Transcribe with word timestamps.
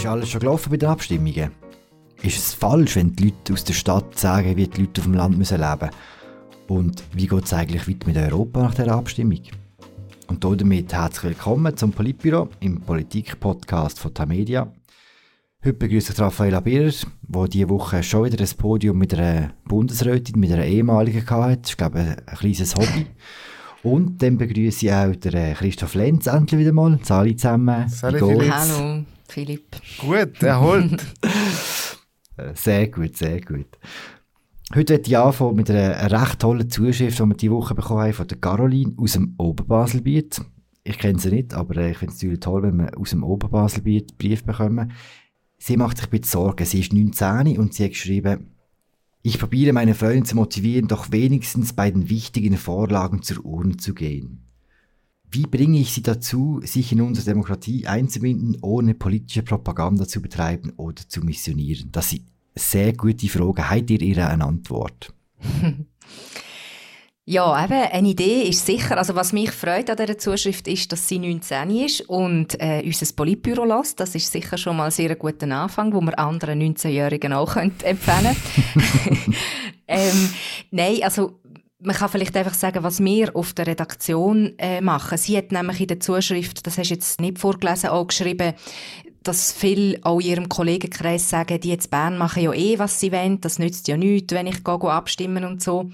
Ist 0.00 0.06
alles 0.06 0.30
schon 0.30 0.40
gelaufen 0.40 0.70
bei 0.70 0.78
den 0.78 0.88
Abstimmungen? 0.88 1.50
Ist 2.22 2.38
es 2.38 2.54
falsch, 2.54 2.96
wenn 2.96 3.14
die 3.14 3.24
Leute 3.24 3.52
aus 3.52 3.64
der 3.64 3.74
Stadt 3.74 4.18
sagen, 4.18 4.56
wie 4.56 4.66
die 4.66 4.80
Leute 4.80 5.02
auf 5.02 5.06
dem 5.06 5.12
Land 5.12 5.36
müssen 5.36 5.60
leben 5.60 5.90
Und 6.68 7.04
wie 7.12 7.26
geht 7.26 7.44
es 7.44 7.52
eigentlich 7.52 7.86
weiter 7.86 8.06
mit 8.06 8.16
Europa 8.16 8.62
nach 8.62 8.74
dieser 8.74 8.92
Abstimmung? 8.92 9.42
Und 10.26 10.42
damit 10.42 10.90
herzlich 10.90 11.24
willkommen 11.24 11.76
zum 11.76 11.92
Politbüro 11.92 12.48
im 12.60 12.80
Politik-Podcast 12.80 14.00
von 14.00 14.14
Tamedia. 14.14 14.72
Heute 15.62 15.74
begrüße 15.74 16.14
ich 16.14 16.18
Raffaella 16.18 16.60
Birrer, 16.60 16.94
der 17.20 17.48
diese 17.48 17.68
Woche 17.68 18.02
schon 18.02 18.24
wieder 18.24 18.42
ein 18.42 18.56
Podium 18.56 18.96
mit 18.96 19.12
einer 19.12 19.52
Bundesrätin, 19.66 20.40
mit 20.40 20.50
einer 20.50 20.64
ehemaligen 20.64 21.28
hatte. 21.28 21.58
Das 21.60 21.72
ist, 21.72 21.76
glaube 21.76 22.00
ich, 22.00 22.06
ein 22.26 22.36
kleines 22.38 22.74
Hobby. 22.74 23.06
Und 23.82 24.22
dann 24.22 24.38
begrüße 24.38 24.86
ich 24.86 24.92
auch 24.94 25.14
den 25.14 25.34
äh, 25.34 25.52
Christoph 25.52 25.92
Lenz 25.92 26.26
endlich 26.26 26.58
wieder 26.58 26.72
mal. 26.72 26.98
Alle 27.06 27.36
zusammen. 27.36 27.84
Hallo, 28.02 29.04
Philipp. 29.30 29.76
Gut, 29.98 30.42
erholt. 30.42 31.04
Äh, 32.36 32.54
sehr 32.54 32.88
gut, 32.88 33.16
sehr 33.16 33.40
gut. 33.40 33.66
Heute 34.74 34.94
werde 34.94 35.10
ich 35.10 35.18
anfangen 35.18 35.56
mit 35.56 35.68
einer 35.68 36.10
recht 36.10 36.38
tollen 36.38 36.70
Zuschrift, 36.70 37.18
die 37.18 37.26
wir 37.26 37.34
diese 37.34 37.52
Woche 37.52 37.74
bekommen 37.74 38.02
haben 38.02 38.12
von 38.12 38.28
der 38.28 38.38
Caroline 38.38 38.94
aus 38.96 39.12
dem 39.12 39.34
Oberbaselbiet. 39.36 40.40
Ich 40.84 40.96
kenne 40.96 41.18
sie 41.18 41.30
nicht, 41.30 41.52
aber 41.52 41.76
äh, 41.76 41.90
ich 41.90 41.98
finde 41.98 42.14
es 42.14 42.22
natürlich 42.22 42.40
toll, 42.40 42.62
wenn 42.62 42.78
wir 42.78 42.96
aus 42.96 43.10
dem 43.10 43.24
Oberbaselbiet 43.24 44.16
Brief 44.16 44.44
bekommen. 44.44 44.92
Sie 45.58 45.76
macht 45.76 45.98
sich 45.98 46.06
ein 46.06 46.10
bisschen 46.10 46.30
Sorgen. 46.30 46.64
Sie 46.64 46.80
ist 46.80 46.92
19 46.92 47.58
und 47.58 47.74
sie 47.74 47.84
hat 47.84 47.90
geschrieben, 47.90 48.54
ich 49.22 49.38
probiere 49.38 49.74
meine 49.74 49.94
Freundin 49.94 50.24
zu 50.24 50.36
motivieren, 50.36 50.88
doch 50.88 51.12
wenigstens 51.12 51.74
bei 51.74 51.90
den 51.90 52.08
wichtigen 52.08 52.56
Vorlagen 52.56 53.22
zur 53.22 53.44
Urne 53.44 53.76
zu 53.76 53.92
gehen. 53.92 54.49
Wie 55.32 55.46
bringe 55.46 55.78
ich 55.78 55.92
sie 55.92 56.02
dazu, 56.02 56.60
sich 56.64 56.90
in 56.90 57.00
unsere 57.02 57.26
Demokratie 57.26 57.86
einzubinden, 57.86 58.58
ohne 58.62 58.94
politische 58.94 59.42
Propaganda 59.42 60.06
zu 60.06 60.20
betreiben 60.20 60.72
oder 60.76 61.02
zu 61.06 61.20
missionieren? 61.20 61.90
Das 61.92 62.10
sind 62.10 62.22
sehr 62.54 62.92
gute 62.94 63.28
Fragen. 63.28 63.70
Habt 63.70 63.90
ihr 63.90 64.02
ihr 64.02 64.28
eine 64.28 64.44
Antwort? 64.44 65.12
Ja, 67.26 67.64
eben, 67.64 67.74
eine 67.74 68.08
Idee 68.08 68.42
ist 68.42 68.66
sicher. 68.66 68.98
Also 68.98 69.14
was 69.14 69.32
mich 69.32 69.52
freut 69.52 69.88
an 69.88 69.96
dieser 69.96 70.18
Zuschrift 70.18 70.66
ist, 70.66 70.90
dass 70.90 71.06
sie 71.06 71.20
19 71.20 71.70
ist 71.70 72.00
und 72.08 72.60
äh, 72.60 72.82
unser 72.84 73.06
Politbüro 73.14 73.64
lässt. 73.64 74.00
Das 74.00 74.16
ist 74.16 74.32
sicher 74.32 74.58
schon 74.58 74.76
mal 74.76 74.86
ein 74.86 74.90
sehr 74.90 75.14
guter 75.14 75.48
Anfang, 75.48 75.92
wo 75.92 76.00
wir 76.00 76.18
anderen 76.18 76.60
19-Jährigen 76.60 77.32
auch 77.32 77.54
empfehlen 77.54 77.98
können. 78.04 78.36
ähm, 79.86 80.30
Nein, 80.72 81.02
also 81.02 81.39
man 81.82 81.96
kann 81.96 82.08
vielleicht 82.08 82.36
einfach 82.36 82.54
sagen, 82.54 82.82
was 82.82 83.02
wir 83.02 83.34
auf 83.34 83.52
der 83.54 83.66
Redaktion 83.66 84.52
äh, 84.58 84.80
machen. 84.80 85.16
Sie 85.18 85.36
hat 85.36 85.52
nämlich 85.52 85.80
in 85.80 85.88
der 85.88 86.00
Zuschrift, 86.00 86.66
das 86.66 86.78
hast 86.78 86.90
du 86.90 86.94
jetzt 86.94 87.20
nicht 87.20 87.38
vorgelesen, 87.38 87.90
auch 87.90 88.06
geschrieben, 88.06 88.54
dass 89.22 89.52
viele 89.52 89.98
auch 90.02 90.20
in 90.20 90.26
ihrem 90.26 90.48
Kollegenkreis 90.48 91.28
sagen, 91.28 91.60
die 91.60 91.68
jetzt 91.68 91.90
Bern 91.90 92.16
machen 92.16 92.42
ja 92.42 92.52
eh, 92.52 92.78
was 92.78 93.00
sie 93.00 93.12
wollen, 93.12 93.40
das 93.40 93.58
nützt 93.58 93.88
ja 93.88 93.96
nichts, 93.96 94.32
wenn 94.32 94.46
ich 94.46 94.64
gehe, 94.64 94.74
abstimmen 94.74 95.44
und 95.44 95.62
so. 95.62 95.90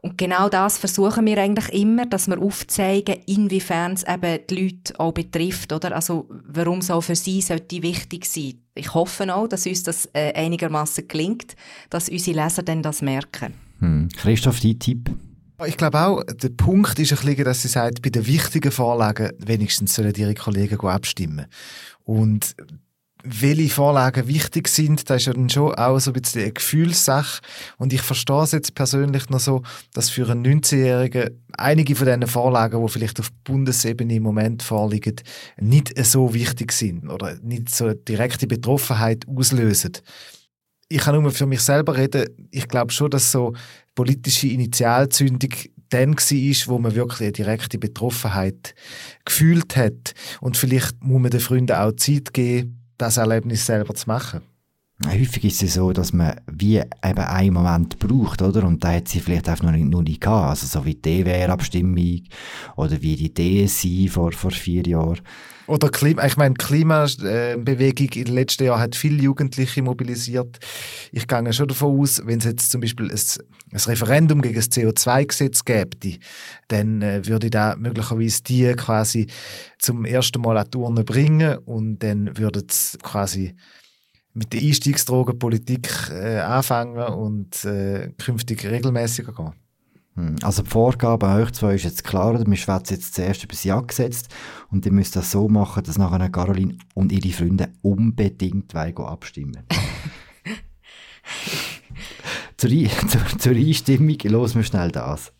Und 0.00 0.16
genau 0.16 0.48
das 0.48 0.78
versuchen 0.78 1.26
wir 1.26 1.38
eigentlich 1.38 1.72
immer, 1.72 2.06
dass 2.06 2.28
wir 2.28 2.40
aufzeigen, 2.40 3.16
inwiefern 3.26 3.94
es 3.94 4.04
eben 4.04 4.38
die 4.48 4.62
Leute 4.62 5.00
auch 5.00 5.12
betrifft, 5.12 5.72
oder? 5.72 5.92
Also, 5.92 6.28
warum 6.28 6.78
es 6.78 6.90
auch 6.90 7.00
für 7.00 7.16
sie 7.16 7.40
sollte 7.42 7.82
wichtig 7.82 8.24
sein. 8.24 8.60
Ich 8.76 8.94
hoffe 8.94 9.34
auch, 9.34 9.48
dass 9.48 9.66
uns 9.66 9.82
das 9.82 10.08
äh, 10.12 10.32
einigermaßen 10.34 11.08
gelingt, 11.08 11.56
dass 11.90 12.08
unsere 12.08 12.44
Leser 12.44 12.62
dann 12.62 12.82
das 12.82 13.02
merken. 13.02 13.54
Hm. 13.80 14.08
Christoph, 14.16 14.60
dein 14.60 14.78
Tipp? 14.78 15.10
Ich 15.66 15.76
glaube 15.76 16.00
auch, 16.00 16.22
der 16.22 16.50
Punkt 16.50 16.98
ist 17.00 17.12
ein 17.12 17.26
bisschen, 17.26 17.44
dass 17.44 17.62
sie 17.62 17.68
sagt, 17.68 18.02
bei 18.02 18.10
den 18.10 18.26
wichtigen 18.26 18.70
Vorlagen 18.70 19.32
wenigstens 19.38 19.94
sollen 19.94 20.14
ihre 20.14 20.34
Kollegen 20.34 20.78
abstimmen. 20.80 21.46
Und 22.04 22.54
welche 23.24 23.68
Vorlagen 23.68 24.28
wichtig 24.28 24.68
sind, 24.68 25.10
das 25.10 25.22
ist 25.22 25.26
ja 25.26 25.32
dann 25.32 25.50
schon 25.50 25.74
auch 25.74 25.98
so 25.98 26.12
ein 26.12 26.20
bisschen 26.20 26.42
eine 26.42 26.52
Gefühlssache. 26.52 27.42
Und 27.76 27.92
ich 27.92 28.02
verstehe 28.02 28.42
es 28.42 28.52
jetzt 28.52 28.76
persönlich 28.76 29.28
noch 29.30 29.40
so, 29.40 29.62
dass 29.92 30.10
für 30.10 30.30
einen 30.30 30.46
19-Jährigen 30.46 31.30
einige 31.56 31.96
von 31.96 32.06
diesen 32.06 32.28
Vorlagen, 32.28 32.80
die 32.80 32.92
vielleicht 32.92 33.18
auf 33.18 33.32
Bundesebene 33.42 34.14
im 34.14 34.22
Moment 34.22 34.62
vorliegen, 34.62 35.16
nicht 35.60 35.92
so 36.06 36.34
wichtig 36.34 36.70
sind 36.70 37.08
oder 37.08 37.34
nicht 37.42 37.74
so 37.74 37.86
eine 37.86 37.96
direkte 37.96 38.46
Betroffenheit 38.46 39.26
auslösen. 39.26 39.92
Ich 40.88 40.98
kann 40.98 41.20
nur 41.20 41.30
für 41.30 41.46
mich 41.46 41.60
selber 41.60 41.96
reden. 41.96 42.26
Ich 42.50 42.66
glaube 42.66 42.92
schon, 42.92 43.10
dass 43.10 43.30
so 43.30 43.52
politische 43.94 44.48
Initialzündung 44.48 45.50
dann 45.90 46.14
war, 46.14 46.68
wo 46.68 46.78
man 46.78 46.94
wirklich 46.94 47.20
eine 47.20 47.32
direkte 47.32 47.78
Betroffenheit 47.78 48.74
gefühlt 49.24 49.76
hat. 49.76 50.14
Und 50.40 50.56
vielleicht 50.56 51.02
muss 51.02 51.20
man 51.20 51.30
den 51.30 51.40
Freunden 51.40 51.76
auch 51.76 51.92
Zeit 51.92 52.32
geben, 52.32 52.80
das 52.96 53.16
Erlebnis 53.16 53.66
selber 53.66 53.94
zu 53.94 54.08
machen. 54.08 54.42
Häufig 55.06 55.44
ist 55.44 55.62
es 55.62 55.74
so, 55.74 55.92
dass 55.92 56.12
man 56.12 56.40
wie 56.50 56.78
eben 56.78 57.18
einen 57.18 57.54
Moment 57.54 57.98
braucht, 58.00 58.42
oder? 58.42 58.64
Und 58.64 58.82
da 58.82 58.94
hat 58.94 59.06
sie 59.06 59.20
vielleicht 59.20 59.48
einfach 59.48 59.64
noch 59.64 59.72
nicht, 59.72 59.86
noch 59.86 60.02
nicht 60.02 60.20
gehabt. 60.20 60.50
Also 60.50 60.66
so 60.66 60.84
wie 60.84 60.96
die 60.96 61.22
DWR-Abstimmung 61.22 62.22
oder 62.76 63.00
wie 63.00 63.14
die 63.14 63.66
DSI 63.66 64.08
vor, 64.08 64.32
vor 64.32 64.50
vier 64.50 64.84
Jahren. 64.84 65.20
Oder 65.68 65.90
Klima, 65.90 66.24
ich 66.24 66.38
meine, 66.38 66.54
Klimabewegung 66.54 68.08
in 68.14 68.24
den 68.24 68.34
letzten 68.34 68.64
Jahren 68.64 68.80
hat 68.80 68.96
viele 68.96 69.22
Jugendliche 69.22 69.82
mobilisiert. 69.82 70.58
Ich 71.12 71.28
gehe 71.28 71.52
schon 71.52 71.68
davon 71.68 72.00
aus, 72.00 72.22
wenn 72.24 72.38
es 72.38 72.46
jetzt 72.46 72.70
zum 72.70 72.80
Beispiel 72.80 73.10
ein, 73.10 73.20
ein 73.72 73.78
Referendum 73.78 74.40
gegen 74.40 74.54
das 74.54 74.70
CO2-Gesetz 74.70 75.66
gäbe, 75.66 75.90
dann 76.68 77.02
äh, 77.02 77.26
würde 77.26 77.50
da 77.50 77.76
möglicherweise 77.76 78.42
die 78.44 78.72
quasi 78.76 79.26
zum 79.78 80.06
ersten 80.06 80.40
Mal 80.40 80.56
an 80.56 80.70
die 80.72 80.78
Urne 80.78 81.04
bringen 81.04 81.58
und 81.58 81.98
dann 81.98 82.38
würde 82.38 82.62
es 82.66 82.96
quasi 83.02 83.54
mit 84.32 84.54
der 84.54 84.62
Einstiegsdrogenpolitik 84.62 86.10
äh, 86.10 86.38
anfangen 86.38 87.12
und 87.12 87.62
äh, 87.66 88.08
künftig 88.16 88.64
regelmäßiger 88.64 89.32
gehen. 89.34 89.67
Hm. 90.18 90.34
Also 90.42 90.62
die 90.62 90.70
Vorgabe 90.70 91.28
an 91.28 91.40
euch 91.42 91.52
zwei 91.52 91.76
ist 91.76 91.84
jetzt 91.84 92.02
klar, 92.02 92.44
wir 92.44 92.56
schwätzen 92.56 92.94
jetzt 92.94 93.14
zuerst 93.14 93.44
über 93.44 93.52
das 93.52 93.62
Ja 93.62 93.80
gesetzt 93.80 94.26
und 94.68 94.84
ihr 94.84 94.90
müsst 94.90 95.14
das 95.14 95.30
so 95.30 95.48
machen, 95.48 95.84
dass 95.84 95.96
nachher 95.96 96.28
Caroline 96.28 96.76
und 96.94 97.12
ihre 97.12 97.32
Freunde 97.32 97.68
unbedingt 97.82 98.74
abstimmen 98.74 99.62
zur, 102.56 102.70
zur, 103.08 103.38
zur 103.38 103.52
Einstimmung 103.52 104.18
los 104.24 104.56
wir 104.56 104.64
schnell 104.64 104.90
das. 104.90 105.30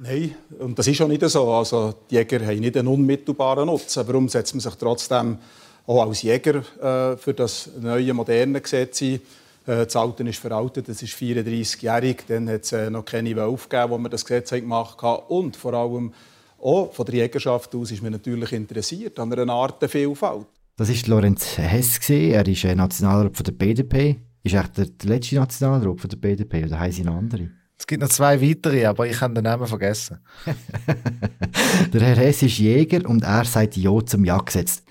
Nein, 0.00 0.36
und 0.60 0.78
das 0.78 0.86
ist 0.86 1.00
auch 1.00 1.08
nicht 1.08 1.28
so. 1.28 1.52
Also, 1.52 1.92
die 2.08 2.14
Jäger 2.14 2.46
haben 2.46 2.60
nicht 2.60 2.76
einen 2.76 2.86
unmittelbaren 2.86 3.66
Nutzen. 3.66 4.06
Warum 4.06 4.28
setzt 4.28 4.54
man 4.54 4.60
sich 4.60 4.74
trotzdem 4.76 5.38
auch 5.84 6.06
als 6.06 6.22
Jäger 6.22 6.62
äh, 6.80 7.16
für 7.16 7.34
das 7.34 7.70
neue, 7.80 8.14
moderne 8.14 8.60
Gesetz 8.60 9.02
ein? 9.02 9.20
Äh, 9.68 9.84
das 9.84 9.94
Alter 9.96 10.26
ist 10.26 10.38
veraltet, 10.38 10.88
das 10.88 11.02
ist 11.02 11.14
34-jährig. 11.14 12.24
Dann 12.26 12.48
hat 12.48 12.64
es 12.64 12.72
äh, 12.72 12.90
noch 12.90 13.04
keine 13.04 13.36
Wölfe 13.36 13.68
gegeben, 13.68 13.90
wo 13.90 13.98
man 13.98 14.10
das 14.10 14.24
Gesetz 14.24 14.50
gemacht 14.50 15.00
hat. 15.02 15.28
Und 15.28 15.56
vor 15.56 15.74
allem 15.74 16.12
auch 16.58 16.92
von 16.92 17.06
der 17.06 17.16
Jägerschaft 17.16 17.74
aus 17.74 17.92
ist 17.92 18.02
man 18.02 18.12
natürlich 18.12 18.52
interessiert 18.52 19.18
an 19.20 19.32
einer 19.32 19.52
Artenvielfalt. 19.52 20.46
Das 20.76 20.88
ist 20.88 21.06
Lorenz 21.06 21.58
Hess. 21.58 22.08
Er 22.08 22.46
ist 22.48 22.64
äh, 22.64 22.74
Nationalrat 22.74 23.36
von 23.36 23.44
der 23.44 23.52
BDP. 23.52 24.16
Ist 24.42 24.54
echt 24.54 24.78
der, 24.78 24.86
letzte 25.04 25.36
Nationalrat 25.36 26.00
von 26.00 26.08
der 26.08 26.16
BDP 26.16 26.64
oder 26.64 26.80
haben 26.80 26.92
sie 26.92 27.04
noch 27.04 27.16
andere? 27.16 27.50
Es 27.76 27.86
gibt 27.86 28.02
noch 28.02 28.08
zwei 28.08 28.40
weitere, 28.40 28.86
aber 28.86 29.06
ich 29.06 29.20
habe 29.20 29.34
den 29.34 29.44
Namen 29.44 29.66
vergessen. 29.66 30.18
der 31.92 32.00
Herr 32.00 32.16
Hess 32.16 32.42
ist 32.42 32.58
Jäger 32.58 33.08
und 33.08 33.22
er 33.22 33.44
sagt 33.44 33.76
Ja 33.76 34.04
zum 34.04 34.24
Jagdgesetz. 34.24 34.82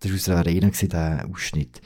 Das 0.00 0.10
war 0.10 0.16
aus 0.16 0.24
der 0.24 0.36
Arena, 0.36 0.70
der 0.70 1.28
Ausschnitt. 1.28 1.80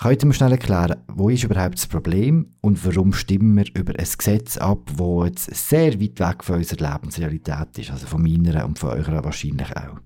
Könnt 0.00 0.22
ihr 0.22 0.26
mir 0.26 0.34
schnell 0.34 0.52
erklären, 0.52 1.02
wo 1.08 1.28
ist 1.28 1.42
überhaupt 1.42 1.74
das 1.74 1.88
Problem 1.88 2.54
und 2.60 2.84
warum 2.86 3.12
stimmen 3.12 3.56
wir 3.56 3.64
über 3.74 3.98
ein 3.98 4.08
Gesetz 4.16 4.56
ab, 4.56 4.92
das 4.96 5.26
jetzt 5.26 5.68
sehr 5.68 6.00
weit 6.00 6.20
weg 6.20 6.44
von 6.44 6.56
unserer 6.56 6.92
Lebensrealität 6.92 7.78
ist, 7.78 7.90
also 7.90 8.06
von 8.06 8.22
meiner 8.22 8.64
und 8.64 8.78
von 8.78 8.90
eurer 8.90 9.24
wahrscheinlich 9.24 9.76
auch? 9.76 9.98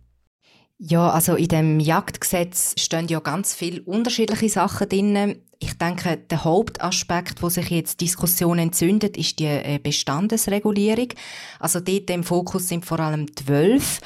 Ja, 0.79 1.11
also 1.11 1.37
in 1.37 1.49
dem 1.49 1.79
Jagdgesetz 1.79 2.75
stehen 2.81 3.07
ja 3.09 3.21
ganz 3.21 3.53
viele 3.53 3.83
unterschiedliche 3.83 4.49
Sachen 4.49 4.89
drin. 4.89 5.37
Ich 5.59 5.75
denke, 5.75 6.17
der 6.17 6.43
Hauptaspekt, 6.43 7.43
wo 7.43 7.51
sich 7.51 7.69
jetzt 7.69 8.01
Diskussion 8.01 8.59
entzündet, 8.59 9.19
ist 9.19 9.39
die 9.39 9.45
äh, 9.45 9.79
Bestandesregulierung. 9.81 11.09
Also 11.61 11.81
dort 11.81 12.09
im 12.09 12.25
Fokus 12.25 12.67
sind 12.67 12.87
vor 12.87 12.99
allem 12.99 13.27
die 13.27 13.47
Wölfe. 13.47 14.01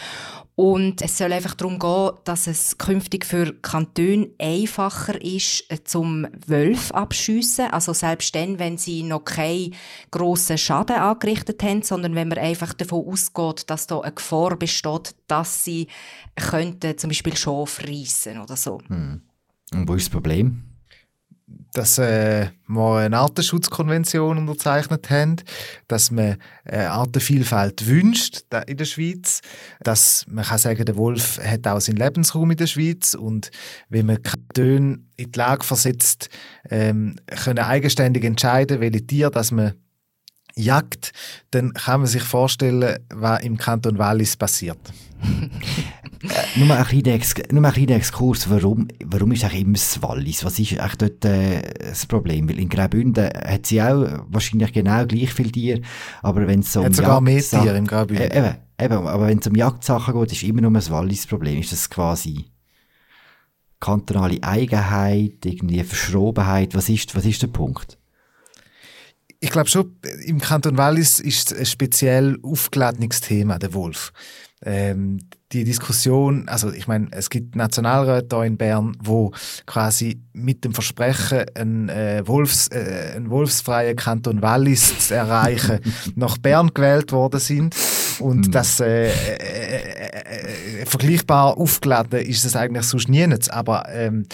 Und 0.56 1.03
es 1.03 1.19
soll 1.19 1.35
einfach 1.35 1.55
darum 1.55 1.79
gehen, 1.79 2.19
dass 2.25 2.47
es 2.47 2.79
künftig 2.79 3.26
für 3.26 3.53
Kantone 3.61 4.31
einfacher 4.38 5.23
ist, 5.23 5.70
äh, 5.70 5.85
zum 5.85 6.26
Wölf 6.47 6.91
abschiessen. 6.93 7.67
Also 7.67 7.93
selbst 7.93 8.35
dann, 8.35 8.58
wenn 8.58 8.79
sie 8.79 9.03
noch 9.03 9.25
keinen 9.26 9.75
grossen 10.11 10.56
Schaden 10.56 10.97
angerichtet 10.97 11.62
haben, 11.62 11.82
sondern 11.82 12.14
wenn 12.14 12.29
man 12.29 12.38
einfach 12.38 12.73
davon 12.73 13.06
ausgeht, 13.06 13.69
dass 13.69 13.87
da 13.87 14.00
eine 14.00 14.14
Gefahr 14.14 14.56
besteht, 14.56 15.14
dass 15.26 15.62
sie 15.62 15.88
könnten 16.37 16.97
zum 16.97 17.08
Beispiel 17.08 17.37
Schaf 17.37 17.82
reissen 17.87 18.41
oder 18.41 18.56
so. 18.56 18.81
Hm. 18.88 19.20
Und 19.75 19.88
wo 19.88 19.94
ist 19.94 20.06
das 20.06 20.12
Problem? 20.12 20.66
Dass 21.72 21.98
äh, 21.98 22.48
wir 22.66 22.96
eine 22.96 23.19
Artenschutzkonvention 23.19 24.38
unterzeichnet 24.38 25.10
haben, 25.10 25.37
dass 25.87 26.10
man 26.10 26.38
äh, 26.64 26.78
Artenvielfalt 26.78 27.87
wünscht 27.87 28.44
in 28.66 28.76
der 28.76 28.84
Schweiz, 28.84 29.43
dass 29.81 30.25
man 30.28 30.44
kann 30.44 30.58
sagen, 30.58 30.84
der 30.84 30.96
Wolf 30.96 31.38
hat 31.44 31.66
auch 31.69 31.81
seinen 31.81 31.98
Lebensraum 31.98 32.50
in 32.50 32.56
der 32.56 32.66
Schweiz 32.66 33.14
und 33.14 33.50
wenn 33.88 34.06
man 34.06 34.22
Kantone 34.22 35.00
in 35.16 35.31
die 35.32 35.38
Lage 35.38 35.64
versetzt, 35.64 36.31
ähm, 36.69 37.16
können 37.44 37.64
eigenständig 37.64 38.25
entscheiden, 38.25 38.81
welche 38.81 39.06
Tiere 39.06 39.31
dass 39.31 39.52
man 39.52 39.75
jagt, 40.56 41.12
dann 41.50 41.75
kann 41.75 42.00
man 42.00 42.08
sich 42.08 42.22
vorstellen, 42.22 42.98
was 43.10 43.43
im 43.43 43.56
Kanton 43.58 43.98
Wallis 43.98 44.37
passiert. 44.37 44.78
Äh, 46.31 46.58
nur, 46.58 46.76
ein 46.76 46.87
nur 47.50 47.64
ein 47.64 47.73
kleiner 47.73 47.96
Exkurs, 47.96 48.49
warum, 48.50 48.88
warum 49.05 49.32
ist 49.32 49.44
eigentlich 49.44 49.62
immer 49.62 49.73
das 49.73 50.02
Wallis? 50.02 50.44
Was 50.44 50.58
ist 50.58 50.78
eigentlich 50.78 50.96
dort 50.96 51.25
äh, 51.25 51.62
das 51.78 52.06
Problem? 52.06 52.49
Weil 52.49 52.58
in 52.58 52.69
Graubünden 52.69 53.26
hat 53.26 53.67
sie 53.67 53.82
auch 53.82 54.25
wahrscheinlich 54.28 54.73
genau 54.73 55.06
gleich 55.06 55.32
viele 55.32 55.52
Tiere, 55.52 55.81
aber 56.23 56.46
wenn 56.46 56.61
es 56.61 56.73
so 56.73 56.81
hat 56.81 56.88
um 56.88 56.94
sogar 56.94 57.20
mehr 57.20 57.43
Tiere 57.43 57.76
im 57.76 57.87
Graubünden. 57.87 58.31
Äh, 58.31 58.38
eben, 58.38 58.56
eben, 58.81 59.06
aber 59.06 59.26
wenn 59.26 59.38
es 59.38 59.46
um 59.46 59.55
Jagdsachen 59.55 60.14
geht, 60.14 60.32
ist 60.32 60.43
immer 60.43 60.62
nur 60.62 60.73
das 60.73 60.90
Wallis-Problem. 60.90 61.61
Ist 61.61 61.73
das 61.73 61.90
quasi 61.90 62.46
kantonale 63.81 64.43
Eigenheit, 64.43 65.44
irgendwie 65.44 65.82
Verschrobenheit? 65.84 66.75
Was 66.75 66.88
ist, 66.88 67.14
was 67.14 67.25
ist 67.25 67.43
der 67.43 67.49
Punkt? 67.49 67.99
Ich 69.40 69.50
glaube 69.50 69.69
schon, 69.69 69.96
im 70.25 70.40
Kanton 70.40 70.79
Wallis 70.79 71.20
ist 71.20 71.52
es 71.52 71.58
ein 71.58 71.67
speziell 71.67 72.38
aufgeladenes 72.43 73.20
Thema, 73.20 73.58
der 73.58 73.75
Wolf. 73.75 74.12
Ähm, 74.64 75.19
die 75.53 75.64
Diskussion, 75.64 76.49
also 76.49 76.73
ich 76.73 76.88
meine, 76.88 77.08
es 77.12 77.31
gibt 77.31 77.56
Nationalräte 77.56 78.37
hier 78.37 78.47
in 78.47 78.56
Bern, 78.56 78.97
wo 79.03 79.32
quasi 79.67 80.23
mit 80.32 80.64
dem 80.64 80.73
Versprechen, 80.73 81.44
einen, 81.55 81.88
äh, 81.88 82.23
Wolfs, 82.26 82.69
äh, 82.69 83.12
einen 83.14 83.31
wolfsfreien 83.31 83.97
Kanton 83.97 84.43
Wallis 84.43 84.99
zu 85.08 85.14
erreichen, 85.14 85.81
nach 86.14 86.38
Bern 86.38 86.73
gewählt 86.73 87.12
worden 87.12 87.38
sind. 87.38 87.76
Und 88.19 88.49
mhm. 88.49 88.50
das 88.50 88.81
äh, 88.81 89.08
äh, 89.08 90.82
äh, 90.82 90.87
vergleichbar 90.87 91.58
aufgeladen 91.58 92.20
ist 92.20 92.44
es 92.44 92.56
eigentlich 92.56 92.85
sonst 92.85 93.08
nie. 93.08 93.26
Aber 93.50 93.88
ähm, 93.91 94.25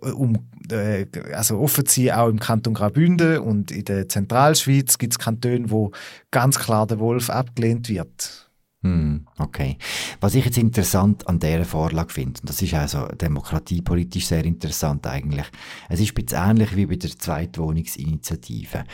um 0.00 0.46
äh, 0.70 1.06
also 1.32 1.58
offen 1.58 1.86
zu 1.86 2.02
sein, 2.02 2.10
auch 2.12 2.28
im 2.28 2.38
Kanton 2.38 2.74
Graubünden 2.74 3.38
und 3.38 3.70
in 3.70 3.84
der 3.84 4.08
Zentralschweiz 4.08 4.98
gibt 4.98 5.14
es 5.14 5.18
Kantone, 5.18 5.70
wo 5.70 5.90
ganz 6.30 6.58
klar 6.58 6.86
der 6.86 6.98
Wolf 6.98 7.30
abgelehnt 7.30 7.88
wird. 7.88 8.43
Hm, 8.84 9.26
okay. 9.38 9.78
Was 10.20 10.34
ich 10.34 10.44
jetzt 10.44 10.58
interessant 10.58 11.26
an 11.26 11.38
dieser 11.38 11.64
Vorlage 11.64 12.12
finde, 12.12 12.40
und 12.40 12.50
das 12.50 12.60
ist 12.60 12.74
also 12.74 13.06
demokratiepolitisch 13.06 14.26
sehr 14.26 14.44
interessant 14.44 15.06
eigentlich, 15.06 15.46
es 15.88 16.00
ist 16.00 16.10
ein 16.10 16.22
bisschen 16.22 16.50
ähnlich 16.50 16.76
wie 16.76 16.84
bei 16.84 16.96
der 16.96 17.18
Zweitwohnungsinitiative. 17.18 18.84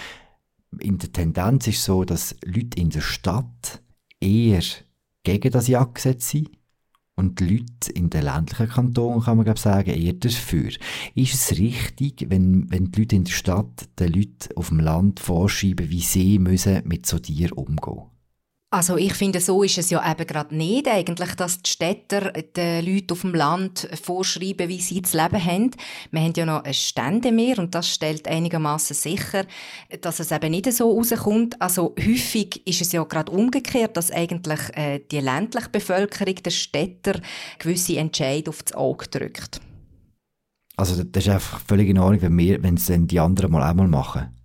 In 0.78 0.98
der 0.98 1.12
Tendenz 1.12 1.66
ist 1.66 1.78
es 1.78 1.84
so, 1.84 2.04
dass 2.04 2.36
Leute 2.44 2.80
in 2.80 2.90
der 2.90 3.00
Stadt 3.00 3.82
eher 4.20 4.62
gegen 5.24 5.50
das 5.50 5.66
Jagdgesetz 5.66 6.30
sind 6.30 6.50
und 7.16 7.40
die 7.40 7.48
Leute 7.48 7.90
in 7.92 8.10
den 8.10 8.22
ländlichen 8.22 8.68
Kantonen, 8.68 9.24
kann 9.24 9.38
man 9.38 9.44
glaube 9.44 9.58
sagen, 9.58 9.90
eher 9.90 10.12
dafür. 10.12 10.70
Ist 11.16 11.34
es 11.34 11.58
richtig, 11.58 12.26
wenn, 12.28 12.70
wenn 12.70 12.92
die 12.92 13.00
Leute 13.00 13.16
in 13.16 13.24
der 13.24 13.32
Stadt 13.32 13.88
den 13.98 14.12
Leuten 14.12 14.54
auf 14.54 14.68
dem 14.68 14.78
Land 14.78 15.18
vorschreiben, 15.18 15.90
wie 15.90 16.00
sie 16.00 16.38
müssen 16.38 16.82
mit 16.86 17.06
so 17.06 17.18
Tieren 17.18 17.58
umgehen? 17.58 18.09
Also 18.72 18.96
ich 18.96 19.14
finde, 19.14 19.40
so 19.40 19.64
ist 19.64 19.78
es 19.78 19.90
ja 19.90 20.08
eben 20.08 20.24
gerade 20.28 20.54
nicht 20.54 20.86
eigentlich, 20.86 21.34
dass 21.34 21.60
die 21.60 21.68
Städter 21.68 22.30
den 22.30 22.86
Leuten 22.86 23.12
auf 23.12 23.22
dem 23.22 23.34
Land 23.34 23.88
vorschreiben, 24.00 24.68
wie 24.68 24.80
sie 24.80 25.02
zu 25.02 25.16
leben 25.20 25.44
haben. 25.44 25.70
Wir 26.12 26.20
haben 26.20 26.32
ja 26.36 26.46
noch 26.46 26.62
ein 26.62 26.72
Ständemeer 26.72 27.58
und 27.58 27.74
das 27.74 27.92
stellt 27.92 28.28
einigermaßen 28.28 28.94
sicher, 28.94 29.44
dass 30.02 30.20
es 30.20 30.30
eben 30.30 30.52
nicht 30.52 30.72
so 30.72 30.88
rauskommt. 30.88 31.60
Also 31.60 31.96
häufig 31.98 32.64
ist 32.64 32.80
es 32.80 32.92
ja 32.92 33.02
gerade 33.02 33.32
umgekehrt, 33.32 33.96
dass 33.96 34.12
eigentlich 34.12 34.60
äh, 34.74 35.00
die 35.00 35.18
ländliche 35.18 35.70
Bevölkerung 35.70 36.36
der 36.36 36.50
Städter 36.50 37.20
gewisse 37.58 37.98
Entscheidungen 37.98 38.56
aufs 38.56 38.72
Auge 38.72 39.08
drückt. 39.08 39.60
Also 40.76 41.02
das 41.02 41.24
ist 41.26 41.32
einfach 41.32 41.60
völlig 41.60 41.88
in 41.88 41.98
Ordnung, 41.98 42.22
wenn, 42.22 42.38
wir, 42.38 42.62
wenn 42.62 42.74
es 42.76 42.86
dann 42.86 43.08
die 43.08 43.18
anderen 43.18 43.50
mal 43.50 43.68
einmal 43.68 43.88
machen. 43.88 44.39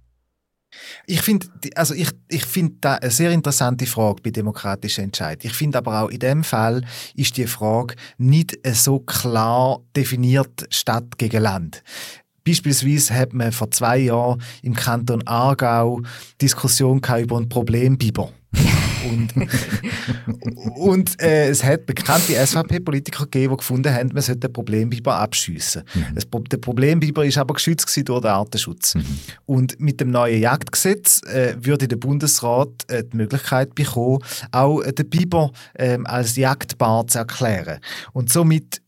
Ich 1.07 1.21
finde, 1.21 1.47
also 1.75 1.93
ich, 1.93 2.09
ich 2.27 2.45
finde 2.45 2.75
da 2.81 2.95
eine 2.95 3.11
sehr 3.11 3.31
interessante 3.31 3.85
Frage 3.85 4.21
bei 4.21 4.31
demokratischen 4.31 5.05
Entscheid. 5.05 5.43
Ich 5.45 5.53
finde 5.53 5.77
aber 5.77 6.01
auch 6.01 6.09
in 6.09 6.19
dem 6.19 6.43
Fall 6.43 6.83
ist 7.15 7.37
die 7.37 7.47
Frage 7.47 7.95
nicht 8.17 8.57
so 8.73 8.99
klar 8.99 9.79
definiert 9.95 10.65
Stadt 10.69 11.17
gegen 11.17 11.41
Land. 11.41 11.83
Beispielsweise 12.47 13.13
hat 13.15 13.33
man 13.33 13.51
vor 13.51 13.71
zwei 13.71 13.97
Jahren 13.97 14.41
im 14.61 14.75
Kanton 14.75 15.25
Aargau 15.27 16.01
Diskussion 16.39 17.01
über 17.19 17.37
ein 17.37 17.49
Problembiber. 17.49 18.31
Und, 19.05 19.33
und 20.75 21.21
äh, 21.21 21.49
es 21.49 21.63
hat 21.63 21.85
bekannte 21.85 22.33
SVP-Politiker 22.33 23.25
gegeben, 23.25 23.53
die 23.53 23.57
gefunden 23.57 23.93
haben, 23.93 24.09
man 24.13 24.21
sollte 24.21 24.41
den 24.41 24.53
Problembiber 24.53 25.15
abschiessen. 25.15 25.83
Mhm. 25.93 26.43
der 26.49 26.57
Problembiber 26.57 27.25
ist 27.25 27.37
aber 27.37 27.53
geschützt 27.53 27.85
durch 28.07 28.21
den 28.21 28.31
Artenschutz. 28.31 28.95
Mhm. 28.95 29.05
Und 29.45 29.79
mit 29.79 29.99
dem 30.01 30.11
neuen 30.11 30.39
Jagdgesetz 30.39 31.21
äh, 31.23 31.55
würde 31.59 31.87
der 31.87 31.97
Bundesrat 31.97 32.69
äh, 32.87 33.03
die 33.03 33.17
Möglichkeit 33.17 33.75
bekommen, 33.75 34.19
auch 34.51 34.81
äh, 34.81 34.93
den 34.93 35.09
Biber 35.09 35.51
ähm, 35.77 36.05
als 36.05 36.35
jagdbar 36.35 37.07
zu 37.07 37.19
erklären. 37.19 37.79
Und 38.13 38.31
somit 38.31 38.81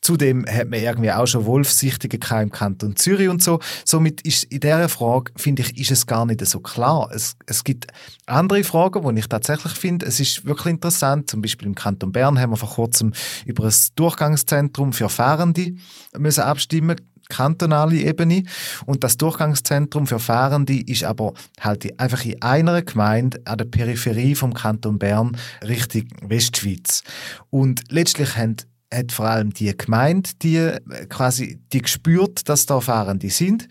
Zudem 0.00 0.46
hat 0.46 0.68
man 0.68 0.80
irgendwie 0.80 1.10
auch 1.10 1.26
schon 1.26 1.46
Wolfsichtige 1.46 2.18
im 2.40 2.50
Kanton 2.50 2.96
Zürich 2.96 3.28
und 3.28 3.42
so. 3.42 3.60
Somit 3.84 4.20
ist 4.22 4.44
in 4.44 4.60
dieser 4.60 4.88
Frage, 4.88 5.32
finde 5.36 5.62
ich, 5.62 5.78
ist 5.78 5.90
es 5.90 6.06
gar 6.06 6.26
nicht 6.26 6.44
so 6.46 6.60
klar. 6.60 7.10
Es, 7.12 7.36
es 7.46 7.64
gibt 7.64 7.86
andere 8.26 8.64
Fragen, 8.64 9.02
wo 9.02 9.10
ich 9.10 9.26
tatsächlich 9.26 9.72
finde, 9.72 10.06
es 10.06 10.20
ist 10.20 10.44
wirklich 10.44 10.74
interessant. 10.74 11.30
Zum 11.30 11.42
Beispiel 11.42 11.66
im 11.66 11.74
Kanton 11.74 12.12
Bern 12.12 12.38
haben 12.38 12.50
wir 12.50 12.56
vor 12.56 12.70
kurzem 12.70 13.12
über 13.44 13.64
ein 13.64 13.74
Durchgangszentrum 13.96 14.92
für 14.92 15.08
Fahrende 15.08 15.74
müssen 16.16 16.42
abstimmen 16.42 16.96
kantonale 17.28 17.96
Ebene. 17.96 18.44
Und 18.84 19.04
das 19.04 19.16
Durchgangszentrum 19.16 20.06
für 20.06 20.18
Fahrende 20.18 20.80
ist 20.80 21.04
aber 21.04 21.34
halt 21.60 21.98
einfach 21.98 22.24
in 22.24 22.40
einer 22.42 22.82
Gemeinde 22.82 23.40
an 23.44 23.58
der 23.58 23.64
Peripherie 23.64 24.34
vom 24.34 24.54
Kanton 24.54 24.98
Bern 24.98 25.36
Richtung 25.62 26.04
Westschweiz. 26.22 27.02
Und 27.50 27.82
letztlich 27.90 28.36
haben 28.36 28.56
hat 28.92 29.12
vor 29.12 29.26
allem 29.26 29.52
die 29.52 29.76
Gemeinde, 29.76 30.30
die 30.42 30.56
äh, 30.56 30.80
quasi 31.08 31.60
die 31.72 31.82
gespürt, 31.82 32.48
dass 32.48 32.66
da 32.66 32.80
Fahrende 32.80 33.30
sind. 33.30 33.68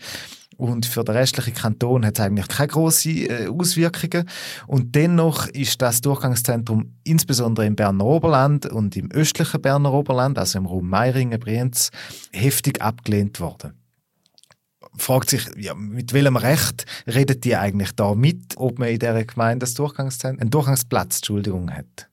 Und 0.56 0.86
für 0.86 1.04
den 1.04 1.14
restlichen 1.14 1.52
Kanton 1.54 2.04
hat 2.06 2.18
es 2.18 2.24
eigentlich 2.24 2.48
keine 2.48 2.68
grossen 2.68 3.30
äh, 3.30 3.48
Auswirkungen. 3.48 4.28
Und 4.66 4.94
dennoch 4.94 5.48
ist 5.48 5.82
das 5.82 6.00
Durchgangszentrum 6.00 6.94
insbesondere 7.04 7.66
im 7.66 7.76
Berner 7.76 8.04
Oberland 8.04 8.66
und 8.66 8.96
im 8.96 9.10
östlichen 9.10 9.60
Berner 9.60 9.92
Oberland, 9.92 10.38
also 10.38 10.58
im 10.58 10.66
Raum 10.66 10.88
Meiringen, 10.88 11.38
Brienz, 11.38 11.90
heftig 12.32 12.80
abgelehnt 12.80 13.38
worden. 13.38 13.74
Fragt 14.96 15.28
sich, 15.28 15.46
ja, 15.58 15.74
mit 15.74 16.14
welchem 16.14 16.36
Recht 16.36 16.86
redet 17.06 17.44
die 17.44 17.54
eigentlich 17.54 17.92
da 17.92 18.14
mit, 18.14 18.54
ob 18.56 18.78
man 18.78 18.88
in 18.88 18.98
dieser 18.98 19.24
Gemeinde 19.24 19.66
einen 19.66 20.50
Durchgangsplatz 20.50 21.16
Entschuldigung, 21.16 21.70
hat? 21.70 22.08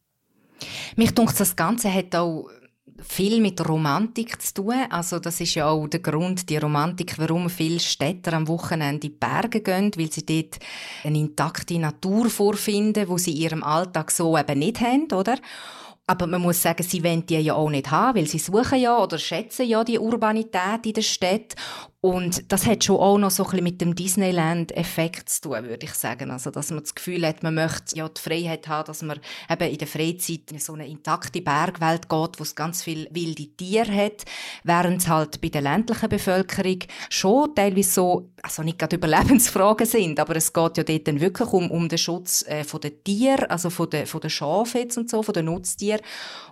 Mich 0.97 1.13
denkt, 1.13 1.39
das 1.39 1.55
Ganze 1.55 1.93
hat 1.93 2.13
auch 2.13 2.49
viel 3.01 3.41
mit 3.41 3.67
Romantik 3.67 4.41
zu 4.41 4.53
tun. 4.53 4.85
Also 4.89 5.19
das 5.19 5.39
ist 5.41 5.55
ja 5.55 5.69
auch 5.69 5.87
der 5.87 5.99
Grund, 5.99 6.49
die 6.49 6.57
Romantik, 6.57 7.17
warum 7.17 7.49
viele 7.49 7.79
Städter 7.79 8.33
am 8.33 8.47
Wochenende 8.47 9.07
in 9.07 9.13
die 9.13 9.17
Berge 9.17 9.61
gehen, 9.61 9.91
weil 9.97 10.11
sie 10.11 10.25
dort 10.25 10.59
eine 11.03 11.19
intakte 11.19 11.79
Natur 11.79 12.29
vorfinden, 12.29 13.07
wo 13.07 13.17
sie 13.17 13.31
in 13.31 13.41
ihrem 13.41 13.63
Alltag 13.63 14.11
so 14.11 14.37
eben 14.37 14.59
nicht 14.59 14.81
haben, 14.81 15.11
oder? 15.11 15.37
Aber 16.05 16.27
man 16.27 16.41
muss 16.41 16.61
sagen, 16.61 16.83
sie 16.83 17.03
wollen 17.03 17.25
die 17.25 17.37
ja 17.37 17.53
auch 17.53 17.69
nicht 17.69 17.89
haben, 17.89 18.17
weil 18.17 18.27
sie 18.27 18.39
suchen 18.39 18.79
ja 18.79 18.97
oder 18.97 19.17
schätzen 19.17 19.65
ja 19.65 19.83
die 19.83 19.99
Urbanität 19.99 20.85
in 20.85 20.93
der 20.93 21.01
Stadt. 21.01 21.55
Und 22.05 22.51
das 22.51 22.65
hat 22.65 22.83
schon 22.83 22.97
auch 22.97 23.17
noch 23.17 23.31
so 23.31 23.45
ein 23.45 23.51
bisschen 23.51 23.63
mit 23.63 23.79
dem 23.79 23.95
Disneyland-Effekt 23.95 25.29
zu 25.29 25.43
tun, 25.43 25.69
würde 25.69 25.85
ich 25.85 25.93
sagen. 25.93 26.31
Also, 26.31 26.51
dass 26.51 26.69
man 26.69 26.81
das 26.81 26.95
Gefühl 26.95 27.25
hat, 27.25 27.43
man 27.43 27.55
möchte 27.55 27.95
ja 27.95 28.09
die 28.09 28.19
Freiheit 28.19 28.67
haben, 28.67 28.87
dass 28.87 29.03
man 29.03 29.21
eben 29.49 29.71
in 29.71 29.77
der 29.77 29.87
Freizeit 29.87 30.51
in 30.51 30.59
so 30.59 30.73
eine 30.73 30.85
intakte 30.85 31.41
Bergwelt 31.41 32.09
geht, 32.09 32.39
wo 32.39 32.43
es 32.43 32.55
ganz 32.55 32.83
viele 32.83 33.07
wilde 33.11 33.47
Tiere 33.55 33.95
hat, 33.95 34.25
während 34.65 34.99
es 34.99 35.07
halt 35.07 35.39
bei 35.39 35.47
der 35.47 35.61
ländlichen 35.61 36.09
Bevölkerung 36.09 36.79
schon 37.09 37.55
teilweise 37.55 37.89
so, 37.89 38.29
also 38.41 38.63
nicht 38.63 38.79
gerade 38.79 38.95
Überlebensfragen 38.97 39.87
sind, 39.87 40.19
aber 40.19 40.35
es 40.35 40.51
geht 40.51 40.75
ja 40.75 40.83
dort 40.83 41.07
dann 41.07 41.21
wirklich 41.21 41.53
um, 41.53 41.71
um 41.71 41.87
den 41.87 41.97
Schutz 41.97 42.43
äh, 42.49 42.65
von 42.65 42.81
den 42.81 43.01
Tieren, 43.05 43.45
also 43.45 43.69
von 43.69 43.89
den, 43.89 44.07
von 44.07 44.19
den 44.19 44.29
Schafen 44.29 44.81
jetzt 44.81 44.97
und 44.97 45.09
so, 45.09 45.23
von 45.23 45.33
den 45.33 45.45
Nutztieren. 45.45 46.01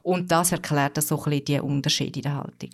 Und 0.01 0.31
das 0.31 0.53
erklärt 0.53 0.95
so 1.03 1.17
ein 1.17 1.23
bisschen 1.25 1.43
die 1.43 1.59
Unterschiede 1.59 2.19
in 2.19 2.23
der 2.23 2.37
Haltung 2.37 2.69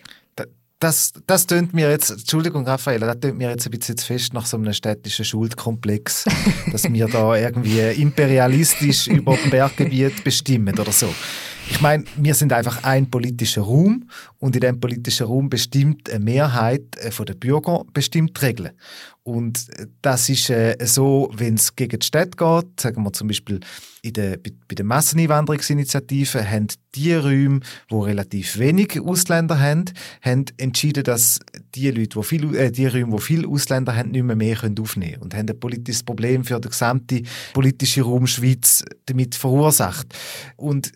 das, 0.80 1.12
das 1.26 1.48
tönt 1.48 1.74
mir 1.74 1.90
jetzt, 1.90 2.12
Entschuldigung, 2.12 2.66
Raphael, 2.68 3.00
das 3.00 3.20
tönt 3.20 3.38
mir 3.38 3.50
jetzt 3.50 3.66
ein 3.66 3.72
bisschen 3.72 3.98
zu 3.98 4.06
fest 4.06 4.34
nach 4.34 4.46
so 4.46 4.58
einem 4.58 4.74
städtischen 4.74 5.26
Schuldkomplex, 5.26 6.26
dass 6.72 6.92
wir 6.92 7.08
da 7.08 7.36
irgendwie 7.36 7.80
imperialistisch 8.02 9.08
über 9.08 9.38
Berggebiet 9.50 10.24
bestimmen 10.24 10.78
oder 10.78 10.92
so. 10.92 11.12
Ich 11.70 11.82
meine, 11.82 12.06
wir 12.16 12.34
sind 12.34 12.54
einfach 12.54 12.84
ein 12.84 13.10
politischer 13.10 13.62
Raum 13.62 14.10
und 14.40 14.56
in 14.56 14.62
diesem 14.62 14.80
politischen 14.80 15.28
Raum 15.28 15.50
bestimmt 15.50 16.10
eine 16.10 16.24
Mehrheit 16.24 16.96
äh, 16.98 17.12
der 17.26 17.34
Bürger 17.34 17.84
bestimmt 17.94 18.40
die 18.40 18.46
Regeln. 18.46 18.72
Und 19.28 19.68
äh, 19.78 19.88
das 20.02 20.30
ist 20.30 20.50
äh, 20.50 20.78
so, 20.86 21.30
wenn 21.36 21.56
es 21.56 21.76
gegen 21.76 22.00
die 22.00 22.06
Städte 22.06 22.38
geht, 22.38 22.80
sagen 22.80 23.04
wir 23.04 23.12
zum 23.12 23.28
Beispiel 23.28 23.60
in 24.02 24.14
der, 24.14 24.38
bei, 24.38 24.52
bei 24.70 24.76
der 24.76 24.86
Masseneinwanderungsinitiative, 24.86 26.50
haben 26.50 26.68
die 26.96 27.14
Räume, 27.14 27.60
wo 27.90 28.00
relativ 28.00 28.58
wenig 28.58 29.02
Ausländer 29.02 29.60
haben, 29.60 29.86
haben 30.22 30.46
entschieden, 30.56 31.04
dass 31.04 31.40
die 31.76 31.92
Leute, 31.92 32.18
die 32.20 32.24
viel, 32.24 32.56
äh, 32.56 32.72
die 32.72 32.88
Räume, 32.88 33.12
wo 33.12 33.18
viele 33.18 33.50
Ausländer 33.50 33.96
haben, 33.98 34.12
nicht 34.12 34.24
mehr 34.24 34.38
mehr 34.38 34.56
können 34.56 34.80
aufnehmen 34.80 35.12
können 35.12 35.24
und 35.24 35.36
haben 35.36 35.50
ein 35.50 35.60
politisches 35.60 36.04
Problem 36.04 36.46
für 36.46 36.60
den 36.62 36.72
gesamten 36.72 37.28
politischen 37.54 38.04
Raum 38.04 38.28
Schweiz 38.28 38.86
damit 39.08 39.36
verursacht. 39.36 40.08
Und 40.56 40.94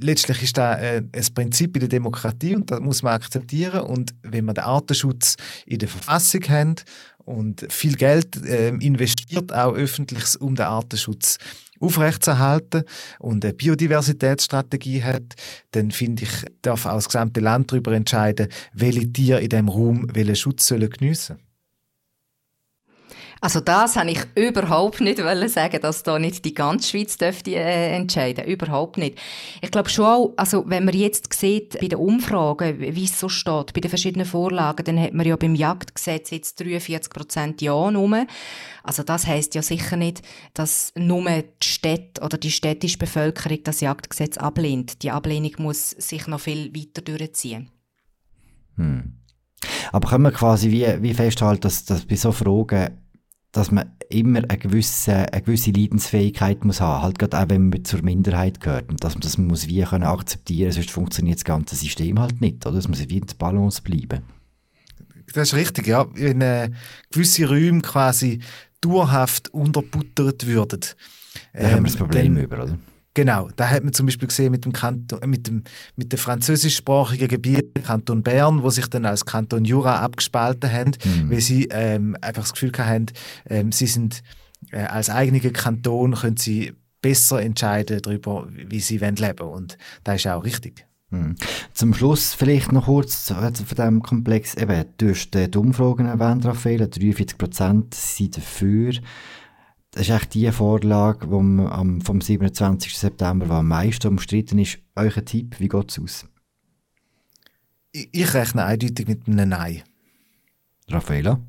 letztlich 0.00 0.42
ist 0.42 0.56
das 0.56 0.80
äh, 0.80 1.02
ein 1.12 1.34
Prinzip 1.34 1.76
in 1.76 1.80
der 1.80 1.88
Demokratie 1.88 2.54
und 2.54 2.70
das 2.70 2.80
muss 2.80 3.02
man 3.02 3.14
akzeptieren. 3.14 3.80
Und 3.80 4.14
wenn 4.22 4.44
man 4.44 4.54
den 4.54 4.64
Artenschutz 4.64 5.36
in 5.66 5.78
der 5.78 5.88
Verfassung 5.88 6.42
hat 6.48 6.84
und 7.24 7.66
viel 7.70 7.96
Geld 7.96 8.44
äh, 8.44 8.68
investiert, 8.68 9.52
auch 9.52 9.74
öffentliches, 9.74 10.36
um 10.36 10.54
den 10.54 10.66
Artenschutz 10.66 11.38
aufrechtzuerhalten 11.78 12.84
und 13.18 13.44
eine 13.44 13.54
Biodiversitätsstrategie 13.54 15.02
hat, 15.02 15.34
dann 15.72 15.90
finde 15.90 16.22
ich, 16.22 16.30
darf 16.62 16.86
auch 16.86 16.94
das 16.94 17.06
gesamte 17.06 17.40
Land 17.40 17.70
darüber 17.70 17.92
entscheiden, 17.92 18.48
welche 18.72 19.12
Tiere 19.12 19.40
in 19.40 19.50
diesem 19.50 19.68
Raum 19.68 20.08
welchen 20.14 20.36
Schutz 20.36 20.66
sollen 20.66 20.88
geniessen 20.88 21.36
also 23.46 23.60
das 23.60 23.94
habe 23.94 24.10
ich 24.10 24.18
überhaupt 24.34 25.00
nicht 25.00 25.22
wollen 25.22 25.48
sagen, 25.48 25.80
dass 25.80 26.02
da 26.02 26.18
nicht 26.18 26.44
die 26.44 26.52
ganze 26.52 26.90
Schweiz 26.90 27.16
dürfte 27.16 27.54
äh, 27.54 27.94
entscheiden, 27.94 28.44
überhaupt 28.44 28.98
nicht. 28.98 29.20
Ich 29.62 29.70
glaube 29.70 29.88
schon 29.88 30.04
auch, 30.04 30.32
also 30.36 30.64
wenn 30.66 30.84
man 30.84 30.96
jetzt 30.96 31.32
sieht 31.32 31.78
bei 31.78 31.86
den 31.86 32.00
Umfragen, 32.00 32.80
wie 32.80 33.04
es 33.04 33.20
so 33.20 33.28
steht, 33.28 33.72
bei 33.72 33.80
den 33.80 33.88
verschiedenen 33.88 34.26
Vorlagen, 34.26 34.84
dann 34.84 35.00
hat 35.00 35.14
man 35.14 35.24
ja 35.24 35.36
beim 35.36 35.54
Jagdgesetz 35.54 36.30
jetzt 36.30 36.58
43 36.58 37.12
Prozent 37.12 37.62
Ja 37.62 37.88
nur. 37.88 38.26
Also 38.82 39.04
das 39.04 39.28
heißt 39.28 39.54
ja 39.54 39.62
sicher 39.62 39.96
nicht, 39.96 40.22
dass 40.52 40.90
nur 40.96 41.22
die 41.30 41.44
Städte 41.62 42.22
oder 42.22 42.38
die 42.38 42.50
städtische 42.50 42.98
Bevölkerung 42.98 43.60
das 43.62 43.80
Jagdgesetz 43.80 44.38
ablehnt. 44.38 45.04
Die 45.04 45.12
Ablehnung 45.12 45.52
muss 45.58 45.90
sich 45.90 46.26
noch 46.26 46.40
viel 46.40 46.74
weiter 46.74 47.00
durchziehen. 47.00 47.70
Hm. 48.74 49.12
Aber 49.92 50.08
können 50.08 50.24
wir 50.24 50.32
quasi 50.32 50.72
wie, 50.72 51.00
wie 51.00 51.14
festhalten, 51.14 51.60
dass, 51.60 51.84
dass 51.84 52.04
bei 52.04 52.16
so 52.16 52.32
Fragen 52.32 53.05
dass 53.56 53.70
man 53.70 53.90
immer 54.10 54.42
eine 54.48 54.58
gewisse, 54.58 55.32
eine 55.32 55.42
gewisse 55.42 55.70
Leidensfähigkeit 55.70 56.64
muss 56.64 56.80
haben, 56.80 57.02
halt 57.02 57.18
gerade 57.18 57.38
auch, 57.38 57.48
wenn 57.48 57.70
man 57.70 57.84
zur 57.84 58.02
Minderheit 58.02 58.60
gehört 58.60 58.90
und 58.90 59.02
dass 59.02 59.14
man 59.14 59.22
das 59.22 59.38
muss 59.38 59.66
wie 59.66 59.82
können 59.82 60.04
akzeptieren, 60.04 60.72
sonst 60.72 60.90
funktioniert 60.90 61.38
das 61.38 61.44
ganze 61.44 61.74
System 61.74 62.20
halt 62.20 62.40
nicht, 62.40 62.66
oder? 62.66 62.76
Es 62.76 62.86
muss 62.86 63.08
wie 63.08 63.16
in 63.16 63.26
der 63.26 63.34
Balance 63.34 63.80
bleiben. 63.82 64.22
Das 65.32 65.48
ist 65.48 65.54
richtig, 65.54 65.86
ja. 65.86 66.06
Wenn 66.14 66.40
äh, 66.40 66.70
gewisse 67.10 67.48
Räume 67.48 67.80
quasi 67.80 68.40
dauerhaft 68.80 69.52
unterbuttert 69.52 70.46
würden. 70.46 70.80
Ähm, 71.52 71.62
da 71.62 71.70
haben 71.70 71.76
wir 71.76 71.82
das 71.84 71.92
ähm, 71.94 71.98
Problem 71.98 72.34
dann, 72.34 72.44
über, 72.44 72.62
oder? 72.62 72.78
Genau, 73.16 73.48
da 73.56 73.70
hat 73.70 73.82
man 73.82 73.94
zum 73.94 74.04
Beispiel 74.04 74.28
gesehen 74.28 74.50
mit 74.50 74.66
dem, 74.66 74.74
Kanton, 74.74 75.22
äh, 75.22 75.26
mit 75.26 75.46
dem, 75.46 75.64
mit 75.96 76.12
dem 76.12 76.18
französischsprachigen 76.18 77.28
Gebiet, 77.28 77.74
Kanton 77.82 78.22
Bern, 78.22 78.62
wo 78.62 78.68
sich 78.68 78.88
dann 78.88 79.06
als 79.06 79.24
Kanton 79.24 79.64
Jura 79.64 80.00
abgespalten 80.00 80.70
haben, 80.70 80.90
mhm. 81.02 81.30
weil 81.30 81.40
sie 81.40 81.66
ähm, 81.70 82.14
einfach 82.20 82.42
das 82.42 82.52
Gefühl 82.52 82.72
hatten, 82.76 83.06
ähm, 83.48 83.72
sie 83.72 83.86
sind 83.86 84.22
äh, 84.70 84.82
als 84.82 85.08
eigener 85.08 85.40
Kanton 85.50 86.14
können 86.14 86.36
sie 86.36 86.74
besser 87.00 87.40
entscheiden 87.40 88.02
darüber, 88.02 88.48
wie 88.50 88.80
sie 88.80 88.98
leben 88.98 89.38
wollen. 89.38 89.54
Und 89.54 89.78
das 90.04 90.16
ist 90.16 90.26
auch 90.26 90.44
richtig. 90.44 90.84
Mhm. 91.08 91.36
Zum 91.72 91.94
Schluss 91.94 92.34
vielleicht 92.34 92.70
noch 92.72 92.84
kurz 92.84 93.32
von 93.32 93.50
diesem 93.54 94.02
Komplex. 94.02 94.56
Eben, 94.56 94.84
du 94.98 95.08
hast 95.08 95.30
die 95.30 95.56
Umfragen 95.56 96.04
erwähnt, 96.04 96.44
Raphael, 96.44 96.82
43% 96.82 97.94
sind 97.94 98.36
dafür. 98.36 98.92
Das 99.96 100.06
ist 100.08 100.14
echt 100.14 100.34
die 100.34 100.52
Vorlage, 100.52 101.26
die 101.26 101.32
am, 101.32 102.02
vom 102.02 102.20
27. 102.20 102.98
September 102.98 103.50
am 103.50 103.68
meisten 103.68 104.08
umstritten 104.08 104.58
ist. 104.58 104.78
Euer 104.94 105.24
Tipp, 105.24 105.58
wie 105.58 105.68
geht 105.68 105.90
es 105.90 105.98
aus? 105.98 106.26
Ich, 107.92 108.10
ich 108.12 108.34
rechne 108.34 108.66
eindeutig 108.66 109.08
mit 109.08 109.26
einem 109.26 109.48
Nein. 109.48 109.84
Raffaella? 110.90 111.40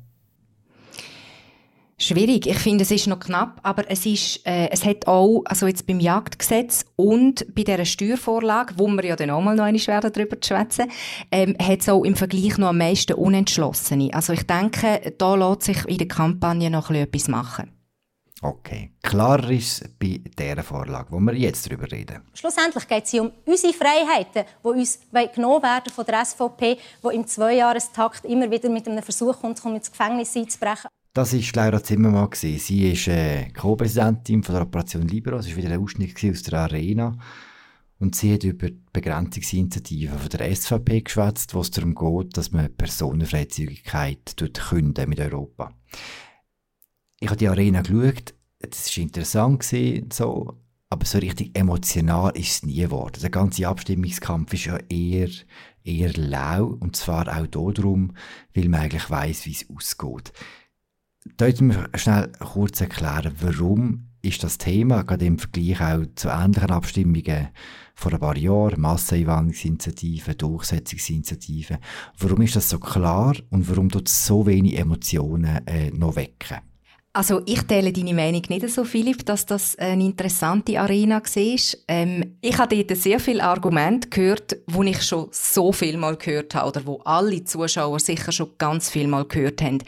Schwierig. 1.98 2.46
Ich 2.46 2.56
finde, 2.56 2.84
es 2.84 2.90
ist 2.90 3.06
noch 3.06 3.20
knapp, 3.20 3.60
aber 3.64 3.90
es 3.90 4.06
ist, 4.06 4.46
äh, 4.46 4.70
es 4.70 4.86
hat 4.86 5.06
auch, 5.06 5.42
also 5.44 5.66
jetzt 5.66 5.86
beim 5.86 6.00
Jagdgesetz 6.00 6.86
und 6.96 7.54
bei 7.54 7.64
dieser 7.64 7.84
Steuervorlage, 7.84 8.78
wo 8.78 8.88
wir 8.88 9.04
ja 9.04 9.16
dann 9.16 9.28
auch 9.28 9.42
mal 9.42 9.56
noch 9.56 9.64
einmal 9.64 9.86
werden 9.86 10.10
darüber 10.10 10.38
schwätzen, 10.42 10.86
ähm, 11.30 11.54
hat 11.60 11.80
es 11.80 11.88
auch 11.90 12.02
im 12.02 12.16
Vergleich 12.16 12.56
noch 12.56 12.68
am 12.68 12.78
meisten 12.78 13.12
Unentschlossene. 13.12 14.08
Also 14.14 14.32
ich 14.32 14.46
denke, 14.46 15.14
da 15.18 15.34
lässt 15.34 15.64
sich 15.64 15.84
in 15.84 15.98
der 15.98 16.08
Kampagne 16.08 16.70
noch 16.70 16.90
etwas 16.90 17.28
machen. 17.28 17.77
Okay, 18.40 18.92
klar 19.02 19.50
ist 19.50 19.98
bei 19.98 20.20
dieser 20.38 20.62
Vorlage, 20.62 21.10
wo 21.10 21.18
wir 21.18 21.34
jetzt 21.34 21.66
darüber 21.66 21.90
reden. 21.90 22.22
Schlussendlich 22.34 22.86
geht 22.86 23.04
es 23.04 23.14
um 23.14 23.32
unsere 23.44 23.72
Freiheiten, 23.72 24.44
die 24.62 24.68
uns 24.68 25.00
genommen 25.34 25.62
werden 25.62 25.92
von 25.92 26.06
der 26.06 26.24
SVP, 26.24 26.78
die 27.02 27.16
im 27.16 27.26
Zweijahrestakt 27.26 28.24
immer 28.24 28.48
wieder 28.48 28.68
mit 28.68 28.86
einem 28.86 29.02
Versuch 29.02 29.40
kommt, 29.40 29.64
um 29.64 29.74
ins 29.74 29.90
Gefängnis 29.90 30.36
einzubrechen. 30.36 30.88
Das 31.14 31.32
war 31.32 31.64
Laura 31.64 31.82
Zimmermann. 31.82 32.28
Sie 32.32 32.92
ist 32.92 33.08
äh, 33.08 33.48
Co-Präsidentin 33.50 34.40
der 34.42 34.62
Operation 34.62 35.08
Libero. 35.08 35.38
Es 35.38 35.48
war 35.48 35.56
wieder 35.56 35.70
ein 35.70 35.82
Ausschnitt 35.82 36.14
aus 36.24 36.42
der 36.42 36.60
Arena. 36.60 37.18
Und 37.98 38.14
sie 38.14 38.34
hat 38.34 38.44
über 38.44 38.70
die 38.70 38.80
Begrenzungsinitiative 38.92 40.16
von 40.16 40.28
der 40.28 40.54
SVP 40.54 41.00
geschwätzt, 41.00 41.54
wo 41.54 41.60
es 41.60 41.72
darum 41.72 41.96
geht, 41.96 42.36
dass 42.36 42.52
man 42.52 42.72
Personenfreizügigkeit 42.72 44.36
künden 44.36 45.08
mit 45.08 45.18
Europa 45.18 45.72
ich 47.20 47.28
habe 47.28 47.38
die 47.38 47.48
Arena 47.48 47.82
geschaut, 47.82 48.34
das 48.60 48.96
war 48.96 49.02
interessant, 49.02 49.60
gewesen, 49.60 50.10
so, 50.12 50.58
aber 50.90 51.04
so 51.04 51.18
richtig 51.18 51.56
emotional 51.56 52.36
ist 52.36 52.50
es 52.50 52.62
nie 52.62 52.80
geworden. 52.80 53.20
Der 53.20 53.30
ganze 53.30 53.68
Abstimmungskampf 53.68 54.54
ist 54.54 54.66
ja 54.66 54.78
eher, 54.88 55.28
eher 55.84 56.12
lau, 56.14 56.76
und 56.80 56.96
zwar 56.96 57.28
auch 57.28 57.46
darum, 57.46 58.14
weil 58.54 58.68
man 58.68 58.80
eigentlich 58.80 59.10
weiss, 59.10 59.46
wie 59.46 59.52
es 59.52 59.66
ausgeht. 59.68 60.32
Dort 61.36 61.60
wir 61.60 61.90
schnell 61.94 62.32
kurz 62.38 62.80
erklären, 62.80 63.34
warum 63.40 64.08
ist 64.22 64.42
das 64.42 64.58
Thema, 64.58 65.02
gerade 65.02 65.26
im 65.26 65.38
Vergleich 65.38 65.80
auch 65.80 66.04
zu 66.14 66.28
ähnlichen 66.28 66.70
Abstimmungen 66.70 67.48
vor 67.94 68.12
ein 68.12 68.20
paar 68.20 68.36
Jahren, 68.36 68.80
Masseneinwanderungsinitiativen, 68.80 70.36
Durchsetzungsinitiativen, 70.36 71.78
warum 72.18 72.42
ist 72.42 72.56
das 72.56 72.70
so 72.70 72.78
klar 72.78 73.36
und 73.50 73.68
warum 73.68 73.90
tut 73.90 74.08
es 74.08 74.26
so 74.26 74.46
wenig 74.46 74.78
Emotionen 74.78 75.66
äh, 75.66 75.90
noch 75.90 76.16
wecken? 76.16 76.58
Also 77.18 77.42
ich 77.46 77.62
teile 77.62 77.92
deine 77.92 78.14
Meinung 78.14 78.42
nicht 78.48 78.68
so, 78.70 78.84
Philipp, 78.84 79.26
dass 79.26 79.44
das 79.44 79.76
eine 79.76 80.04
interessante 80.04 80.78
Arena 80.78 81.20
war. 81.20 81.78
Ähm, 81.88 82.36
ich 82.40 82.56
habe 82.58 82.76
dort 82.76 82.96
sehr 82.96 83.18
viele 83.18 83.42
Argumente 83.42 84.08
gehört, 84.08 84.56
die 84.68 84.90
ich 84.90 85.02
schon 85.02 85.26
so 85.32 85.72
viel 85.72 85.96
mal 85.96 86.14
gehört 86.14 86.54
habe 86.54 86.68
oder 86.68 86.86
wo 86.86 87.00
alle 87.04 87.42
Zuschauer 87.42 87.98
sicher 87.98 88.30
schon 88.30 88.50
ganz 88.56 88.88
viel 88.88 89.08
mal 89.08 89.24
gehört 89.24 89.60
haben. 89.62 89.78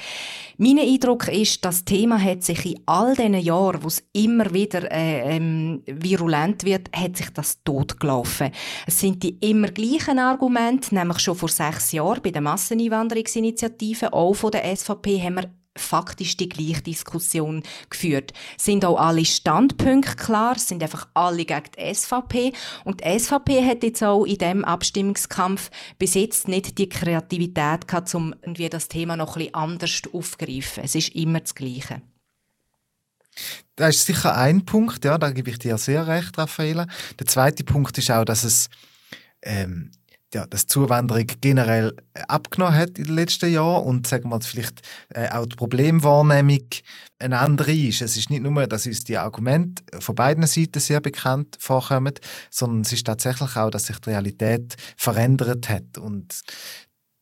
Mein 0.58 0.80
Eindruck 0.80 1.28
ist, 1.28 1.64
das 1.64 1.84
Thema 1.84 2.20
hat 2.20 2.42
sich 2.42 2.66
in 2.66 2.80
all 2.86 3.14
diesen 3.14 3.34
Jahren, 3.34 3.84
wo 3.84 3.86
es 3.86 4.02
immer 4.12 4.52
wieder 4.52 4.90
äh, 4.90 5.36
ähm, 5.36 5.84
virulent 5.86 6.64
wird, 6.64 6.90
hat 6.92 7.16
sich 7.16 7.30
das 7.30 7.62
totgelaufen. 7.62 8.50
Es 8.88 8.98
sind 8.98 9.22
die 9.22 9.38
immer 9.38 9.68
gleichen 9.68 10.18
Argumente, 10.18 10.96
nämlich 10.96 11.20
schon 11.20 11.36
vor 11.36 11.48
sechs 11.48 11.92
Jahren 11.92 12.22
bei 12.24 12.32
der 12.32 12.42
Masseneinwanderungsinitiative, 12.42 14.12
auch 14.12 14.34
von 14.34 14.50
der 14.50 14.76
SVP, 14.76 15.22
haben 15.22 15.34
wir 15.34 15.59
faktisch 15.76 16.36
die 16.36 16.48
gleiche 16.48 16.82
Diskussion 16.82 17.62
geführt. 17.88 18.32
Sind 18.56 18.84
auch 18.84 18.98
alle 18.98 19.24
Standpunkte 19.24 20.16
klar, 20.16 20.58
sind 20.58 20.82
einfach 20.82 21.08
alle 21.14 21.44
gegen 21.44 21.70
die 21.78 21.94
SVP 21.94 22.52
und 22.84 23.00
die 23.00 23.18
SVP 23.18 23.64
hat 23.64 23.82
jetzt 23.82 24.02
auch 24.02 24.24
in 24.24 24.38
dem 24.38 24.64
Abstimmungskampf 24.64 25.70
bis 25.98 26.14
jetzt 26.14 26.48
nicht 26.48 26.78
die 26.78 26.88
Kreativität 26.88 27.86
gehabt, 27.86 28.14
um 28.14 28.34
irgendwie 28.42 28.68
das 28.68 28.88
Thema 28.88 29.16
noch 29.16 29.36
ein 29.36 29.44
bisschen 29.44 29.54
anders 29.54 30.02
aufzugreifen. 30.12 30.84
Es 30.84 30.94
ist 30.94 31.14
immer 31.14 31.40
das 31.40 31.54
Gleiche. 31.54 32.02
Das 33.76 33.96
ist 33.96 34.06
sicher 34.06 34.36
ein 34.36 34.64
Punkt, 34.64 35.04
ja, 35.04 35.16
da 35.16 35.30
gebe 35.30 35.50
ich 35.50 35.58
dir 35.58 35.78
sehr 35.78 36.06
recht, 36.06 36.36
Raffaella. 36.36 36.86
Der 37.18 37.26
zweite 37.26 37.64
Punkt 37.64 37.96
ist 37.96 38.10
auch, 38.10 38.24
dass 38.24 38.44
es 38.44 38.68
ähm, 39.42 39.92
ja, 40.34 40.46
dass 40.46 40.66
die 40.66 40.72
Zuwanderung 40.72 41.26
generell 41.40 41.94
äh, 42.14 42.22
abgenommen 42.28 42.76
hat 42.76 42.98
in 42.98 43.04
den 43.04 43.14
letzten 43.14 43.52
Jahren 43.52 43.84
und 43.84 44.06
sagen 44.06 44.28
wir 44.30 44.40
vielleicht 44.40 44.82
äh, 45.14 45.28
auch 45.30 45.46
die 45.46 45.56
Problemwahrnehmung 45.56 46.66
eine 47.18 47.38
andere 47.38 47.72
ist. 47.72 48.02
Es 48.02 48.16
ist 48.16 48.30
nicht 48.30 48.42
nur, 48.42 48.66
dass 48.66 48.86
uns 48.86 49.04
die 49.04 49.18
Argumente 49.18 49.82
von 50.00 50.14
beiden 50.14 50.46
Seiten 50.46 50.80
sehr 50.80 51.00
bekannt 51.00 51.56
vorkommen, 51.58 52.14
sondern 52.50 52.82
es 52.82 52.92
ist 52.92 53.06
tatsächlich 53.06 53.56
auch, 53.56 53.70
dass 53.70 53.86
sich 53.86 53.98
die 53.98 54.10
Realität 54.10 54.76
verändert 54.96 55.68
hat 55.68 55.98
und 55.98 56.42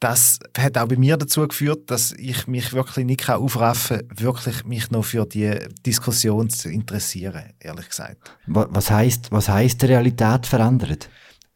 das 0.00 0.38
hat 0.56 0.78
auch 0.78 0.86
bei 0.86 0.96
mir 0.96 1.16
dazu 1.16 1.48
geführt, 1.48 1.90
dass 1.90 2.12
ich 2.12 2.46
mich 2.46 2.72
wirklich 2.72 3.04
nicht 3.04 3.28
aufraffen 3.28 4.06
kann, 4.06 4.20
wirklich 4.20 4.64
mich 4.64 4.90
noch 4.92 5.04
für 5.04 5.26
die 5.26 5.58
Diskussion 5.84 6.50
zu 6.50 6.70
interessieren, 6.70 7.52
ehrlich 7.58 7.88
gesagt. 7.88 8.30
Was 8.46 8.90
heißt, 8.90 9.32
was 9.32 9.48
heißt 9.48 9.82
Realität 9.84 10.46
verändert? 10.46 11.08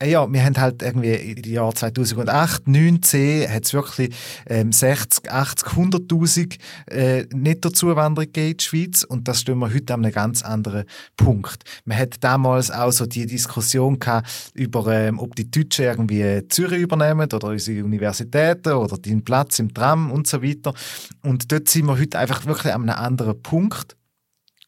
Äh, 0.03 0.11
ja, 0.11 0.31
wir 0.31 0.45
haben 0.45 0.57
halt 0.57 0.83
irgendwie 0.83 1.15
im 1.15 1.51
Jahr 1.51 1.75
2008, 1.75 2.67
19 2.69 3.49
hat 3.51 3.65
es 3.65 3.73
wirklich 3.73 4.15
ähm, 4.47 4.73
60, 4.73 5.31
80, 5.31 5.69
100'000 5.69 6.59
äh, 6.91 7.27
Nettozuwanderung 7.33 8.27
gegeben 8.27 8.51
in 8.51 8.57
die 8.57 8.65
Schweiz 8.65 9.05
und 9.05 9.29
das 9.29 9.41
stehen 9.41 9.59
wir 9.59 9.73
heute 9.73 9.95
an 9.95 10.05
einem 10.05 10.13
ganz 10.13 10.43
anderen 10.43 10.85
Punkt. 11.17 11.65
Man 11.85 11.99
hat 11.99 12.17
damals 12.21 12.71
auch 12.71 12.91
so 12.91 13.07
die 13.07 13.27
Diskussion 13.27 13.99
gehabt 13.99 14.51
über, 14.55 14.87
ähm, 14.89 15.19
ob 15.19 15.37
die 15.37 15.51
Deutschen 15.51 15.85
irgendwie 15.85 16.49
Zürich 16.49 16.81
übernehmen 16.81 17.29
oder 17.33 17.49
unsere 17.49 17.85
Universitäten 17.85 18.73
oder 18.73 18.99
den 18.99 19.25
Platz 19.25 19.59
im 19.59 19.73
Tram 19.73 20.11
und 20.11 20.27
so 20.27 20.43
weiter. 20.43 20.75
Und 21.23 21.51
dort 21.53 21.69
sind 21.69 21.87
wir 21.87 21.99
heute 21.99 22.19
einfach 22.19 22.45
wirklich 22.47 22.73
an 22.73 22.89
einem 22.89 22.99
anderen 22.99 23.41
Punkt. 23.41 23.97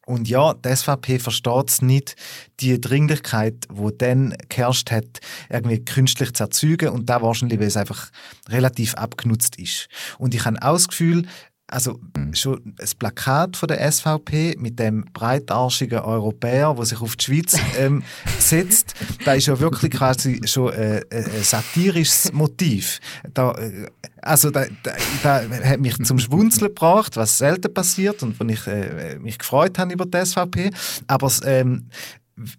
Und 0.07 0.29
ja, 0.29 0.55
die 0.55 0.75
SVP 0.75 1.19
versteht 1.19 1.71
es 1.71 1.83
nicht, 1.83 2.17
die 2.61 2.81
Dringlichkeit, 2.81 3.67
die 3.71 3.99
dann 3.99 4.35
geherrscht 4.49 4.91
hat, 4.91 5.21
irgendwie 5.49 5.85
künstlich 5.85 6.33
zu 6.35 6.45
erzeugen 6.45 6.91
und 6.91 7.09
da 7.09 7.23
wahrscheinlich, 7.23 7.59
weil 7.59 7.69
es 7.69 7.77
einfach 7.77 8.11
relativ 8.49 8.95
abgenutzt 8.95 9.59
ist. 9.59 9.89
Und 10.19 10.35
ich 10.35 10.45
habe 10.45 10.63
auch 10.63 10.75
das 10.75 10.89
Gefühl, 10.89 11.27
also 11.75 11.99
schon 12.35 12.75
das 12.77 12.95
Plakat 12.95 13.57
von 13.57 13.67
der 13.67 13.91
SVP 13.91 14.55
mit 14.59 14.79
dem 14.79 15.05
breitarschigen 15.13 15.99
Europäer, 15.99 16.73
der 16.75 16.85
sich 16.85 17.01
auf 17.01 17.17
die 17.17 17.25
Schweiz 17.25 17.57
ähm, 17.77 18.05
setzt, 18.39 18.95
da 19.25 19.35
ist 19.35 19.47
ja 19.47 19.59
wirklich 19.59 19.91
quasi 19.91 20.41
schon 20.45 20.73
äh, 20.73 20.99
äh 20.99 21.25
ein 21.25 21.43
satirisches 21.43 22.33
Motiv. 22.33 23.01
Da, 23.33 23.53
äh, 23.53 23.89
also 24.23 24.51
da, 24.51 24.67
da, 24.85 24.93
da, 25.23 25.43
hat 25.65 25.81
mich 25.81 25.97
zum 26.05 26.21
Schwunzeln 26.21 26.69
gebracht, 26.69 27.17
was 27.17 27.39
selten 27.39 27.75
passiert 27.75 28.23
und 28.23 28.39
wo 28.39 28.45
ich 28.45 28.67
äh, 28.69 29.19
mich 29.19 29.39
gefreut 29.39 29.77
habe 29.77 29.93
über 29.93 30.07
die 30.07 30.25
SVP. 30.25 30.71
Aber 31.09 31.33
ähm, 31.45 31.89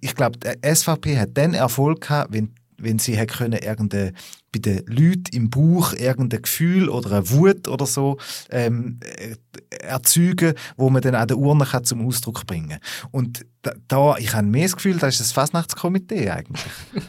ich 0.02 0.14
glaube, 0.14 0.38
die 0.40 0.76
SVP 0.76 1.18
hat 1.18 1.30
dann 1.36 1.54
Erfolg 1.54 2.02
gehabt, 2.02 2.34
wenn 2.34 2.54
wenn 2.78 3.00
sie 3.00 3.18
hätte 3.18 3.38
können 3.38 3.60
irgendeine, 3.60 4.14
bei 4.52 4.60
den 4.60 4.86
Leuten 4.88 5.34
im 5.34 5.50
Buch 5.50 5.94
irgendein 5.94 6.42
Gefühl 6.42 6.90
oder 6.90 7.12
eine 7.12 7.30
Wut 7.30 7.68
oder 7.68 7.86
so 7.86 8.18
ähm, 8.50 9.00
äh, 9.02 9.36
erzeugen, 9.78 10.54
wo 10.78 10.90
man 10.90 11.02
dann 11.02 11.16
an 11.16 11.28
der 11.28 11.38
Urne 11.38 11.66
kann 11.66 11.84
zum 11.84 12.06
Ausdruck 12.06 12.46
bringen 12.46 12.80
Und 13.12 13.46
da, 13.62 13.74
da 13.88 14.18
ich 14.18 14.34
habe 14.34 14.48
mehr 14.48 14.64
das 14.64 14.76
Gefühl, 14.76 14.98
das 14.98 15.16
ist 15.16 15.22
das 15.22 15.32
Fasnachtskomitee 15.32 16.30
eigentlich. 16.30 16.66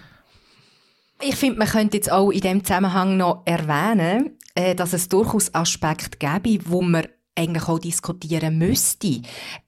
Ich 1.22 1.36
finde, 1.36 1.58
man 1.58 1.68
könnte 1.68 1.96
jetzt 1.96 2.12
auch 2.12 2.30
in 2.30 2.42
dem 2.42 2.62
Zusammenhang 2.62 3.16
noch 3.16 3.40
erwähnen, 3.46 4.36
äh, 4.54 4.74
dass 4.74 4.92
es 4.92 5.08
durchaus 5.08 5.54
Aspekte 5.54 6.18
gäbe, 6.18 6.62
wo 6.68 6.82
man 6.82 7.06
eigentlich 7.34 7.68
auch 7.68 7.78
diskutieren 7.78 8.58
müsste. 8.58 9.22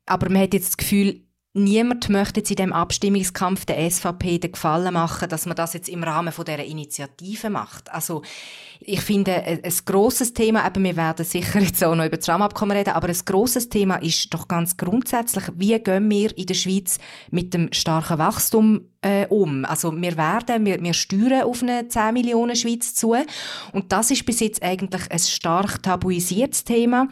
Aber 0.07 0.29
man 0.31 0.43
hat 0.43 0.55
jetzt 0.55 0.69
das 0.69 0.77
Gefühl, 0.77 1.23
niemand 1.59 2.09
möchte 2.09 2.41
jetzt 2.41 2.51
in 2.51 2.57
dem 2.57 2.73
Abstimmungskampf 2.73 3.65
der 3.65 3.91
SVP 3.91 4.39
den 4.39 4.53
Gefallen 4.53 4.95
machen, 4.95 5.29
dass 5.29 5.47
man 5.47 5.57
das 5.57 5.75
jetzt 5.75 5.89
im 5.89 6.03
Rahmen 6.03 6.33
von 6.33 6.45
dieser 6.45 6.65
Initiative 6.65 7.51
macht. 7.51 7.93
Also 7.93 8.23
ich 8.81 9.01
finde, 9.01 9.35
ein, 9.35 9.65
ein 9.65 9.75
grosses 9.85 10.35
Thema, 10.35 10.67
eben, 10.67 10.85
wir 10.85 10.97
werden 10.97 11.25
sicher 11.25 11.61
jetzt 11.61 11.83
auch 11.83 11.95
noch 11.95 12.07
über 12.07 12.17
das 12.17 12.29
Rahmenabkommen 12.29 12.77
reden, 12.77 12.91
aber 12.91 13.09
ein 13.09 13.19
grosses 13.25 13.69
Thema 13.69 13.97
ist 13.97 14.33
doch 14.33 14.49
ganz 14.49 14.77
grundsätzlich, 14.77 15.45
wie 15.57 15.79
gehen 15.79 16.09
wir 16.11 16.37
in 16.37 16.47
der 16.47 16.55
Schweiz 16.55 16.99
mit 17.31 17.55
dem 17.55 17.73
starken 17.73 18.19
Wachstum 18.19 18.83
äh, 19.03 19.27
um? 19.27 19.65
Also 19.65 19.95
wir 19.95 20.17
werden, 20.17 20.65
wir, 20.65 20.83
wir 20.83 20.95
steuern 20.95 21.43
auf 21.43 21.63
eine 21.63 21.89
10 21.89 22.15
Millionen 22.15 22.57
Schweiz 22.57 22.95
zu 22.95 23.17
und 23.73 23.93
das 23.93 24.11
ist 24.11 24.25
bis 24.27 24.41
jetzt 24.41 24.63
eigentlich 24.63 25.11
ein 25.11 25.19
stark 25.19 25.83
tabuisiertes 25.83 26.65
Thema. 26.65 27.09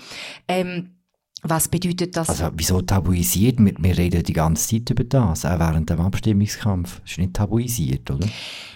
Ähm, 0.49 0.96
was 1.43 1.69
bedeutet 1.69 2.17
das? 2.17 2.29
Also 2.29 2.51
wieso 2.55 2.81
tabuisiert? 2.83 3.59
Wir, 3.59 3.75
wir 3.79 3.99
reden 3.99 4.23
die 4.23 4.33
ganze 4.33 4.69
Zeit 4.69 4.91
über 4.91 5.05
das, 5.05 5.45
auch 5.45 5.59
während 5.59 5.91
dem 5.91 6.01
Abstimmungskampf. 6.01 7.01
Das 7.03 7.13
ist 7.13 7.19
nicht 7.19 7.35
tabuisiert, 7.35 8.11
oder? 8.11 8.27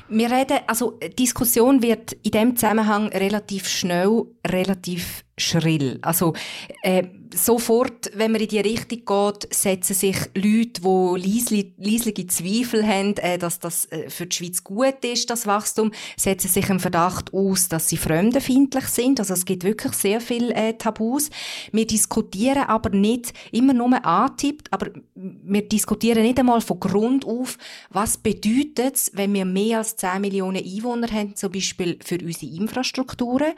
Wir 0.08 0.30
reden, 0.30 0.58
also 0.66 0.98
Diskussion 1.18 1.82
wird 1.82 2.12
in 2.22 2.32
dem 2.32 2.56
Zusammenhang 2.56 3.08
relativ 3.08 3.68
schnell, 3.68 4.24
relativ 4.46 5.24
schrill. 5.38 5.98
Also 6.02 6.34
äh, 6.82 7.04
sofort, 7.34 8.10
wenn 8.14 8.32
man 8.32 8.40
in 8.40 8.48
die 8.48 8.60
Richtung 8.60 9.04
geht, 9.04 9.54
setzen 9.54 9.94
sich 9.94 10.16
Leute, 10.34 10.80
die 10.82 11.72
leislige 11.76 12.26
Zweifel 12.26 12.86
haben, 12.86 13.16
äh, 13.16 13.38
dass 13.38 13.58
das 13.58 13.86
äh, 13.86 14.10
für 14.10 14.26
die 14.26 14.36
Schweiz 14.36 14.64
gut 14.64 15.04
ist, 15.04 15.30
das 15.30 15.46
Wachstum, 15.46 15.92
setzen 16.16 16.48
sich 16.48 16.68
im 16.68 16.80
Verdacht 16.80 17.32
aus, 17.32 17.68
dass 17.68 17.88
sie 17.88 17.96
fremdenfeindlich 17.96 18.86
sind. 18.86 19.20
Also 19.20 19.34
es 19.34 19.44
gibt 19.44 19.64
wirklich 19.64 19.92
sehr 19.92 20.20
viele 20.20 20.54
äh, 20.54 20.74
Tabus. 20.74 21.30
Wir 21.72 21.86
diskutieren 21.86 22.64
aber 22.64 22.90
nicht 22.90 23.32
immer 23.52 23.74
nur 23.74 24.04
antippt, 24.04 24.72
aber 24.72 24.88
wir 25.14 25.68
diskutieren 25.68 26.22
nicht 26.22 26.38
einmal 26.38 26.60
von 26.60 26.80
Grund 26.80 27.24
auf, 27.24 27.58
was 27.90 28.18
bedeutet 28.18 28.94
es, 28.94 29.10
wenn 29.14 29.34
wir 29.34 29.44
mehr 29.44 29.78
als 29.78 29.96
10 29.96 30.20
Millionen 30.20 30.64
Einwohner 30.64 31.08
haben, 31.10 31.36
zum 31.36 31.52
Beispiel 31.52 31.98
für 32.04 32.18
unsere 32.18 32.52
Infrastrukturen, 32.52 33.52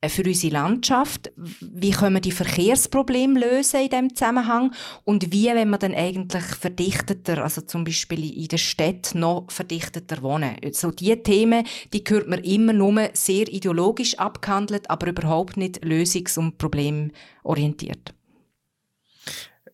äh, 0.00 0.08
für 0.08 0.22
unsere 0.22 0.52
Landschaft, 0.52 1.30
wie 1.36 1.90
können 1.90 2.14
wir 2.14 2.20
die 2.20 2.32
Verkehrsprobleme 2.32 3.17
lösen 3.26 3.80
in 3.80 3.90
diesem 3.90 4.14
Zusammenhang 4.14 4.72
und 5.04 5.32
wie, 5.32 5.46
wenn 5.46 5.70
wir 5.70 5.78
dann 5.78 5.94
eigentlich 5.94 6.44
verdichteter, 6.44 7.42
also 7.42 7.60
zum 7.62 7.84
Beispiel 7.84 8.32
in 8.36 8.48
der 8.48 8.58
Stadt 8.58 9.14
noch 9.14 9.50
verdichteter 9.50 10.22
wohnen. 10.22 10.56
So 10.72 10.90
die 10.90 11.16
Themen, 11.22 11.64
die 11.92 12.04
hört 12.06 12.28
man 12.28 12.44
immer 12.44 12.72
nur 12.72 13.10
sehr 13.12 13.48
ideologisch 13.48 14.18
abgehandelt, 14.18 14.90
aber 14.90 15.08
überhaupt 15.08 15.56
nicht 15.56 15.84
lösungs- 15.84 16.38
und 16.38 16.58
problemorientiert 16.58 18.14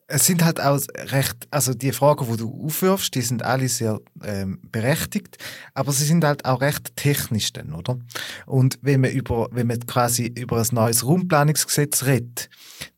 es 0.07 0.27
sind 0.27 0.45
halt 0.45 0.61
auch 0.61 0.79
recht, 0.97 1.49
also 1.51 1.75
die 1.75 1.93
Fragen, 1.93 2.27
die 2.31 2.37
du 2.37 2.65
aufwirfst, 2.65 3.15
die 3.15 3.23
sind 3.23 3.43
alle 3.43 3.69
sehr 3.69 4.01
ähm, 4.23 4.61
berechtigt, 4.71 5.39
aber 5.73 5.93
sie 5.93 6.05
sind 6.05 6.25
halt 6.25 6.45
auch 6.45 6.61
recht 6.61 6.95
technisch 6.97 7.53
dann, 7.53 7.75
oder? 7.75 7.99
Und 8.47 8.79
wenn 8.83 9.01
man 9.01 9.11
über, 9.13 9.49
wenn 9.53 9.67
man 9.67 9.81
quasi 9.87 10.27
über 10.27 10.59
ein 10.59 10.67
neues 10.73 11.07
Raumplanungsgesetz 11.07 12.05
redet, 12.05 12.51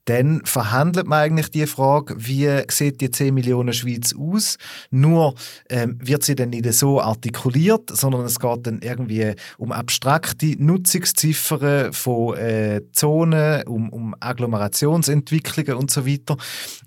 dann 0.07 0.41
verhandelt 0.45 1.07
man 1.09 1.19
eigentlich 1.19 1.51
die 1.51 1.67
Frage, 1.67 2.15
wie 2.17 2.63
sieht 2.71 3.01
die 3.01 3.11
10 3.11 3.35
Millionen 3.35 3.73
Schweiz 3.73 4.15
aus? 4.17 4.57
Nur 4.91 5.35
ähm, 5.69 5.99
wird 6.01 6.23
sie 6.23 6.37
dann 6.37 6.51
nicht 6.51 6.73
so 6.75 7.01
artikuliert, 7.01 7.91
sondern 7.91 8.25
es 8.25 8.39
geht 8.39 8.67
dann 8.67 8.81
irgendwie 8.83 9.35
um 9.59 9.73
abstrakte 9.73 10.55
Nutzungsziffern 10.59 11.93
von 11.93 12.37
äh, 12.37 12.83
Zonen, 12.93 13.67
um, 13.67 13.89
um 13.91 14.15
Agglomerationsentwicklungen 14.21 15.75
und 15.75 15.91
so 15.91 16.07
weiter. 16.07 16.37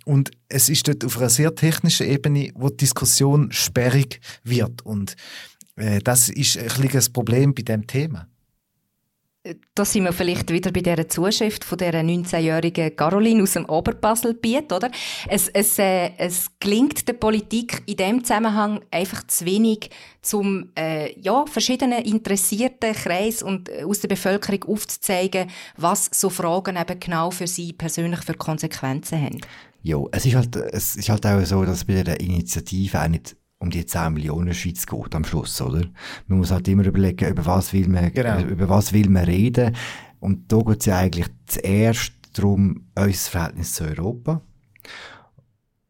Und 0.05 0.31
es 0.47 0.69
ist 0.69 0.87
dort 0.87 1.03
auf 1.03 1.17
einer 1.17 1.29
sehr 1.29 1.53
technischen 1.53 2.07
Ebene, 2.07 2.51
wo 2.55 2.69
die 2.69 2.77
Diskussion 2.77 3.51
sperrig 3.51 4.21
wird. 4.45 4.85
Und 4.85 5.17
äh, 5.75 5.99
das 5.99 6.29
ist 6.29 6.57
ein 6.57 6.89
das 6.93 7.09
Problem 7.09 7.53
bei 7.53 7.63
dem 7.63 7.85
Thema 7.85 8.27
da 9.73 9.85
sind 9.85 10.03
wir 10.03 10.11
vielleicht 10.11 10.51
wieder 10.51 10.71
bei 10.71 10.81
dieser 10.81 11.07
Zuschrift 11.07 11.63
von 11.63 11.77
dieser 11.77 11.99
19-jährigen 11.99 12.95
Caroline 12.95 13.43
aus 13.43 13.53
dem 13.53 13.65
Oberbaselbiet, 13.65 14.73
oder? 14.73 14.91
Es, 15.29 15.47
es, 15.47 15.79
äh, 15.79 16.11
es 16.17 16.47
gelingt 16.59 17.07
der 17.07 17.13
Politik 17.13 17.81
in 17.85 17.95
dem 17.95 18.23
Zusammenhang 18.23 18.81
einfach 18.91 19.25
zu 19.27 19.45
wenig, 19.45 19.89
zum 20.21 20.71
äh, 20.77 21.17
ja, 21.21 21.45
verschiedenen 21.45 22.03
interessierten 22.03 22.93
Kreis 22.93 23.41
und 23.41 23.69
äh, 23.69 23.83
aus 23.83 24.01
der 24.01 24.09
Bevölkerung 24.09 24.63
aufzuzeigen, 24.65 25.49
was 25.77 26.09
so 26.11 26.29
Fragen 26.29 26.75
eben 26.75 26.99
genau 26.99 27.31
für 27.31 27.47
sie 27.47 27.71
persönlich 27.71 28.19
für 28.21 28.33
Konsequenzen 28.33 29.21
haben. 29.21 29.41
Ja, 29.81 29.97
es 30.11 30.25
ist 30.25 30.35
halt, 30.35 30.55
es 30.57 30.97
ist 30.97 31.07
halt 31.07 31.25
auch 31.25 31.43
so, 31.45 31.63
dass 31.63 31.85
bei 31.85 32.03
der 32.03 32.19
Initiative 32.19 33.01
auch 33.01 33.07
nicht 33.07 33.37
um 33.59 33.69
die 33.69 33.85
10 33.85 34.13
Millionen 34.13 34.53
Schweiz 34.53 34.85
geht 34.85 35.15
am 35.15 35.25
Schluss, 35.25 35.61
oder? 35.61 35.85
Man 36.27 36.39
muss 36.39 36.51
halt 36.51 36.67
immer 36.67 36.85
überlegen, 36.85 37.29
über 37.29 37.45
was 37.45 37.73
will 37.73 37.89
man, 37.89 38.11
genau. 38.13 38.39
über 38.41 38.69
was 38.69 38.93
will 38.93 39.09
man 39.09 39.25
reden. 39.25 39.75
Und 40.19 40.51
da 40.51 40.59
geht 40.59 40.79
es 40.79 40.85
ja 40.85 40.97
eigentlich 40.97 41.27
zuerst 41.45 42.13
darum, 42.33 42.85
unser 42.95 43.31
Verhältnis 43.31 43.73
zu 43.73 43.83
Europa. 43.83 44.41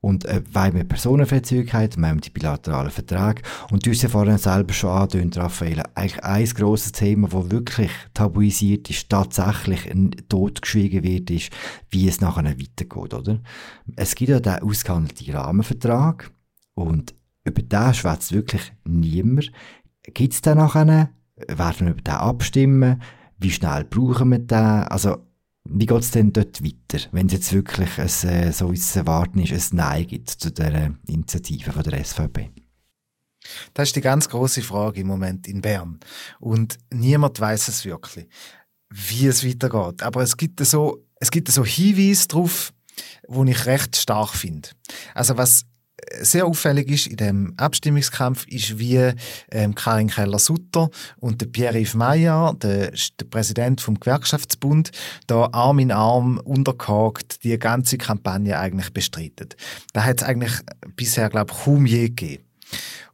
Und 0.02 0.26
äh, 0.26 0.42
weil 0.52 0.74
wir 0.74 0.86
Personenverzügigkeit, 0.86 1.98
wir 1.98 2.08
haben 2.08 2.22
die 2.22 2.30
bilateralen 2.30 2.90
Verträge. 2.90 3.42
Und 3.70 3.86
du 3.86 3.92
hast 3.92 4.02
ja 4.02 4.10
vorhin 4.10 4.38
selber 4.38 4.74
schon 4.74 4.92
angedeutet, 4.92 5.38
Raphael, 5.38 5.84
eigentlich 5.94 6.24
ein 6.24 6.46
grosses 6.46 6.94
Thema, 6.94 7.28
das 7.28 7.52
wirklich 7.52 7.92
tabuisiert 8.14 8.90
ist, 8.90 9.10
tatsächlich 9.10 9.92
totgeschwiegen 10.30 11.04
wird, 11.04 11.30
ist, 11.32 11.52
wie 11.90 12.08
es 12.08 12.22
nachher 12.22 12.46
weitergeht, 12.46 13.14
oder? 13.14 13.40
Es 13.98 14.16
gibt 14.16 14.30
ja 14.30 14.40
den 14.40 14.64
ausgehandelten 14.64 15.36
Rahmenvertrag. 15.36 16.32
Und 16.76 17.14
über 17.44 17.62
den 17.62 17.94
schwätzt 17.94 18.32
wirklich 18.32 18.74
niemand. 18.86 19.52
Gibt 20.04 20.34
es 20.34 20.42
den 20.42 20.58
nachher? 20.58 21.10
Werden 21.48 21.88
wir 21.88 21.94
über 21.94 22.02
den 22.02 22.14
abstimmen? 22.14 23.02
Wie 23.38 23.52
schnell 23.52 23.86
brauchen 23.86 24.32
wir 24.32 24.40
den? 24.40 24.58
Also, 24.58 25.26
wie 25.64 25.86
geht 25.86 26.02
es 26.02 26.12
denn 26.12 26.34
dort 26.34 26.64
weiter, 26.64 27.06
wenn 27.12 27.28
es 27.28 27.34
jetzt 27.34 27.54
wirklich 27.54 27.98
ein, 28.00 28.30
äh, 28.30 28.52
so 28.52 28.72
wie 28.72 28.76
es 28.76 28.96
erwarten 28.96 29.40
ist, 29.40 29.74
ein 29.74 29.78
Nein 29.78 30.08
gibt 30.08 30.30
zu 30.30 30.52
der 30.52 30.96
Initiative 31.08 31.72
von 31.72 31.84
der 31.84 32.04
SVP? 32.04 32.52
Das 33.74 33.90
ist 33.90 33.96
die 33.96 34.02
ganz 34.02 34.28
große 34.28 34.62
Frage 34.62 35.02
im 35.02 35.08
Moment 35.08 35.48
in 35.48 35.62
Bern. 35.62 36.00
Und 36.40 36.78
niemand 36.92 37.40
weiß 37.40 37.68
es 37.70 37.86
wirklich. 37.86 38.28
wie 38.90 39.28
es 39.28 39.46
weitergeht. 39.46 40.02
Aber 40.02 40.22
es 40.22 40.36
gibt 40.36 40.66
so, 40.66 41.06
es 41.16 41.32
gibt 41.32 41.48
so 41.50 41.64
Hinweise 41.64 42.28
darauf, 42.28 42.74
wo 43.28 43.44
ich 43.46 43.66
recht 43.66 43.96
stark 43.96 44.30
finde. 44.30 44.70
Also 45.14 45.38
was 45.38 45.66
sehr 46.22 46.46
auffällig 46.46 46.90
ist 46.90 47.08
in 47.08 47.18
dem 47.18 47.54
Abstimmungskampf, 47.58 48.46
ist 48.48 48.80
wie 48.80 49.12
ähm, 49.52 49.76
Karin 49.76 50.10
Keller-Sutter 50.10 50.90
und 51.18 51.42
der 51.42 51.48
Pierre-Yves 51.48 51.94
Meyer, 51.96 52.56
der, 52.62 52.92
der 52.92 53.26
Präsident 53.30 53.82
vom 53.82 54.00
Gewerkschaftsbund, 54.00 54.92
da 55.28 55.50
Arm 55.52 55.80
in 55.80 55.92
Arm 55.92 56.40
untergehakt 56.44 57.44
die 57.44 57.58
ganze 57.58 57.98
Kampagne 57.98 58.60
eigentlich 58.60 58.92
bestreitet. 58.94 59.56
Da 59.94 60.04
hat 60.04 60.22
es 60.22 60.28
eigentlich 60.28 60.54
bisher, 60.96 61.30
glaube 61.30 61.54
ich, 61.54 61.64
kaum 61.64 61.86
je 61.86 62.08
gegeben. 62.10 62.44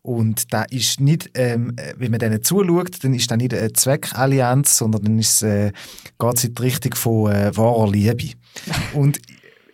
Und 0.01 0.53
da 0.53 0.63
ist 0.63 0.99
nicht, 0.99 1.31
ähm, 1.33 1.75
wenn 1.97 2.11
man 2.11 2.19
denen 2.19 2.43
zuschaut, 2.43 3.03
dann 3.03 3.15
ist 3.15 3.31
das 3.31 3.37
nicht 3.37 3.55
eine 3.55 3.73
Zweckallianz, 3.73 4.77
sondern 4.77 5.03
dann 5.03 5.17
ist, 5.17 5.41
äh, 5.41 5.71
geht 6.19 6.37
es 6.37 6.43
in 6.43 6.53
die 6.53 6.61
Richtung 6.61 6.93
von 6.93 7.31
äh, 7.31 7.57
wahrer 7.57 7.89
Liebe. 7.89 8.33
Und 8.93 9.19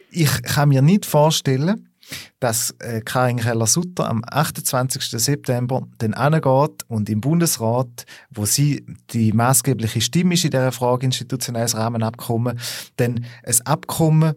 ich 0.09 0.41
kann 0.43 0.69
mir 0.69 0.81
nicht 0.81 1.05
vorstellen, 1.05 1.90
dass 2.39 2.75
äh, 2.79 3.01
Karin 3.01 3.37
Keller-Sutter 3.37 4.09
am 4.09 4.23
28. 4.25 5.03
September 5.03 5.87
dann 5.97 6.13
angeht 6.13 6.83
und 6.87 7.09
im 7.09 7.21
Bundesrat, 7.21 8.05
wo 8.29 8.45
sie 8.45 8.85
die 9.11 9.31
maßgebliche 9.31 10.01
Stimme 10.01 10.33
ist 10.33 10.45
in 10.45 10.51
dieser 10.51 10.71
Frage 10.71 11.05
institutionelles 11.05 11.75
Rahmenabkommen, 11.75 12.59
dann 12.97 13.25
ein 13.43 13.61
Abkommen 13.65 14.33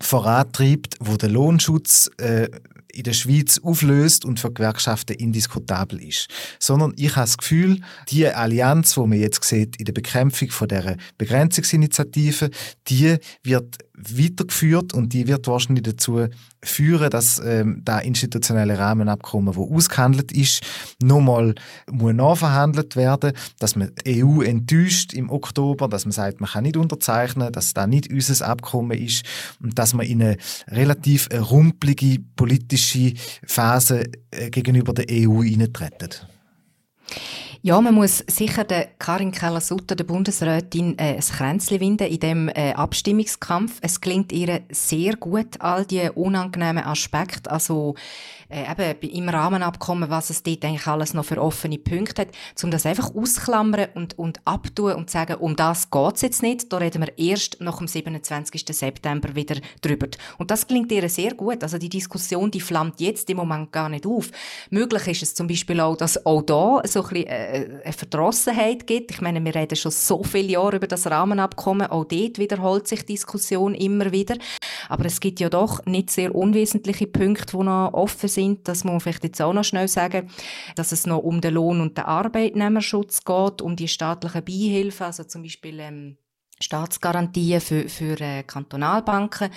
vorantreibt, 0.00 0.96
wo 1.00 1.16
der 1.16 1.30
Lohnschutz 1.30 2.10
äh, 2.18 2.48
in 2.94 3.02
der 3.02 3.12
Schweiz 3.12 3.60
auflöst 3.62 4.24
und 4.24 4.40
für 4.40 4.52
Gewerkschaften 4.52 5.14
indiskutabel 5.14 6.02
ist. 6.02 6.28
Sondern 6.58 6.92
ich 6.96 7.16
habe 7.16 7.26
das 7.26 7.38
Gefühl, 7.38 7.80
die 8.08 8.26
Allianz, 8.26 8.94
die 8.94 9.00
man 9.00 9.18
jetzt 9.18 9.42
sieht 9.44 9.76
in 9.76 9.84
der 9.84 9.92
Bekämpfung 9.92 10.50
von 10.50 10.68
der 10.68 10.96
Begrenzungsinitiative, 11.18 12.50
die 12.88 13.16
wird 13.42 13.78
weitergeführt 13.96 14.92
und 14.92 15.12
die 15.12 15.28
wird 15.28 15.46
wahrscheinlich 15.46 15.84
dazu 15.84 16.26
führen, 16.62 17.10
dass 17.10 17.40
ähm, 17.44 17.82
da 17.84 18.00
institutionelle 18.00 18.78
Rahmenabkommen, 18.78 19.54
wo 19.54 19.72
ausgehandelt 19.74 20.32
ist, 20.32 20.62
nochmal 21.00 21.54
muss 21.90 22.12
nachverhandelt 22.12 22.96
werden, 22.96 23.32
dass 23.60 23.76
man 23.76 23.92
die 24.04 24.24
EU 24.24 24.42
enttäuscht 24.42 25.14
im 25.14 25.30
Oktober, 25.30 25.88
dass 25.88 26.06
man 26.06 26.12
sagt, 26.12 26.40
man 26.40 26.50
kann 26.50 26.64
nicht 26.64 26.76
unterzeichnen, 26.76 27.52
dass 27.52 27.74
da 27.74 27.86
nicht 27.86 28.12
unser 28.12 28.46
Abkommen 28.48 28.98
ist 28.98 29.24
und 29.62 29.78
dass 29.78 29.94
man 29.94 30.06
in 30.06 30.22
eine 30.22 30.36
relativ 30.68 31.28
rumpelige 31.32 32.18
politische 32.36 33.14
Phase 33.46 34.04
äh, 34.30 34.50
gegenüber 34.50 34.92
der 34.92 35.06
EU 35.10 35.40
eintreten. 35.40 36.10
Ja, 37.62 37.80
man 37.80 37.94
muss 37.94 38.22
sicher 38.26 38.64
der 38.64 38.88
Karin 38.98 39.32
Keller-Sutter, 39.32 39.96
der 39.96 40.04
Bundesrätin, 40.04 40.98
äh, 40.98 41.14
ein 41.14 41.20
Kränzchen 41.20 41.80
winden 41.80 42.08
in 42.08 42.20
dem 42.20 42.48
äh, 42.48 42.74
Abstimmungskampf. 42.74 43.78
Es 43.80 44.02
klingt 44.02 44.32
ihr 44.32 44.60
sehr 44.70 45.16
gut, 45.16 45.60
all 45.60 45.86
die 45.86 46.10
unangenehmen 46.14 46.84
Aspekte, 46.84 47.50
also 47.50 47.94
äh, 48.54 48.70
eben 48.70 49.10
im 49.10 49.28
Rahmenabkommen, 49.28 50.10
was 50.10 50.30
es 50.30 50.42
dort 50.42 50.64
eigentlich 50.64 50.86
alles 50.86 51.12
noch 51.12 51.24
für 51.24 51.42
offene 51.42 51.78
Punkte 51.78 52.22
hat, 52.22 52.28
um 52.62 52.70
das 52.70 52.86
einfach 52.86 53.14
ausklammern 53.14 53.88
und, 53.94 54.16
und 54.18 54.40
abtun 54.44 54.92
und 54.92 55.10
sagen, 55.10 55.36
um 55.36 55.56
das 55.56 55.90
geht's 55.90 56.22
jetzt 56.22 56.42
nicht, 56.42 56.72
da 56.72 56.78
reden 56.78 57.02
wir 57.02 57.18
erst 57.18 57.60
nach 57.60 57.78
dem 57.78 57.88
27. 57.88 58.64
September 58.70 59.34
wieder 59.34 59.56
drüber. 59.82 60.06
Und 60.38 60.50
das 60.50 60.66
klingt 60.66 60.92
ihr 60.92 61.08
sehr 61.08 61.34
gut, 61.34 61.62
also 61.62 61.78
die 61.78 61.88
Diskussion, 61.88 62.50
die 62.50 62.60
flammt 62.60 63.00
jetzt 63.00 63.28
im 63.28 63.38
Moment 63.38 63.72
gar 63.72 63.88
nicht 63.88 64.06
auf. 64.06 64.30
Möglich 64.70 65.08
ist 65.08 65.22
es 65.22 65.34
zum 65.34 65.48
Beispiel 65.48 65.80
auch, 65.80 65.96
dass 65.96 66.24
auch 66.24 66.42
da 66.42 66.80
so 66.84 67.02
ein 67.02 67.08
bisschen 67.08 67.26
äh, 67.26 67.80
eine 67.82 67.92
Verdrossenheit 67.92 68.86
gibt. 68.86 69.10
Ich 69.10 69.20
meine, 69.20 69.44
wir 69.44 69.54
reden 69.54 69.76
schon 69.76 69.90
so 69.90 70.22
viele 70.22 70.52
Jahre 70.52 70.76
über 70.76 70.86
das 70.86 71.10
Rahmenabkommen, 71.10 71.88
auch 71.88 72.04
dort 72.04 72.38
wiederholt 72.38 72.86
sich 72.86 73.04
Diskussion 73.04 73.74
immer 73.74 74.12
wieder. 74.12 74.36
Aber 74.88 75.06
es 75.06 75.18
gibt 75.18 75.40
ja 75.40 75.48
doch 75.48 75.84
nicht 75.86 76.10
sehr 76.10 76.34
unwesentliche 76.34 77.06
Punkte, 77.06 77.56
die 77.56 77.64
noch 77.64 77.92
offen 77.94 78.28
sind. 78.28 78.43
Das 78.64 78.84
muss 78.84 78.92
man 78.92 79.00
vielleicht 79.00 79.24
jetzt 79.24 79.42
auch 79.42 79.52
noch 79.52 79.64
schnell 79.64 79.88
sagen, 79.88 80.30
dass 80.76 80.92
es 80.92 81.06
noch 81.06 81.18
um 81.18 81.40
den 81.40 81.54
Lohn- 81.54 81.80
und 81.80 81.96
den 81.96 82.04
Arbeitnehmerschutz 82.04 83.24
geht, 83.24 83.62
um 83.62 83.76
die 83.76 83.88
staatlichen 83.88 84.44
Beihilfen, 84.44 85.06
also 85.06 85.24
zum 85.24 85.42
Beispiel 85.42 85.80
ähm, 85.80 86.16
Staatsgarantien 86.60 87.60
für, 87.60 87.88
für 87.88 88.20
äh, 88.20 88.42
Kantonalbanken 88.42 89.50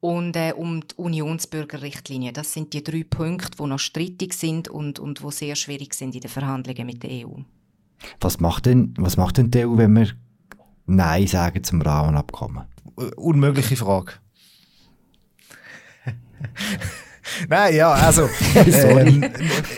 und 0.00 0.36
äh, 0.36 0.52
um 0.56 0.80
die 0.80 0.94
Unionsbürgerrichtlinie. 0.96 2.32
Das 2.32 2.52
sind 2.52 2.72
die 2.72 2.82
drei 2.82 3.04
Punkte, 3.04 3.58
die 3.58 3.66
noch 3.66 3.78
strittig 3.78 4.34
sind 4.34 4.68
und, 4.68 4.98
und 4.98 5.22
wo 5.22 5.30
sehr 5.30 5.54
schwierig 5.56 5.94
sind 5.94 6.14
in 6.14 6.22
den 6.22 6.30
Verhandlungen 6.30 6.86
mit 6.86 7.02
der 7.02 7.26
EU. 7.26 7.40
Was 8.20 8.40
macht 8.40 8.66
denn, 8.66 8.94
was 8.96 9.16
macht 9.16 9.36
denn 9.36 9.50
die 9.50 9.66
EU, 9.66 9.76
wenn 9.76 9.94
wir 9.94 10.08
Nein 10.86 11.26
sagen 11.26 11.62
zum 11.62 11.82
Rahmenabkommen? 11.82 12.64
Unmögliche 13.16 13.76
Frage. 13.76 14.14
Nein, 17.48 17.74
ja, 17.74 17.92
also 17.92 18.28
ähm, 18.54 19.24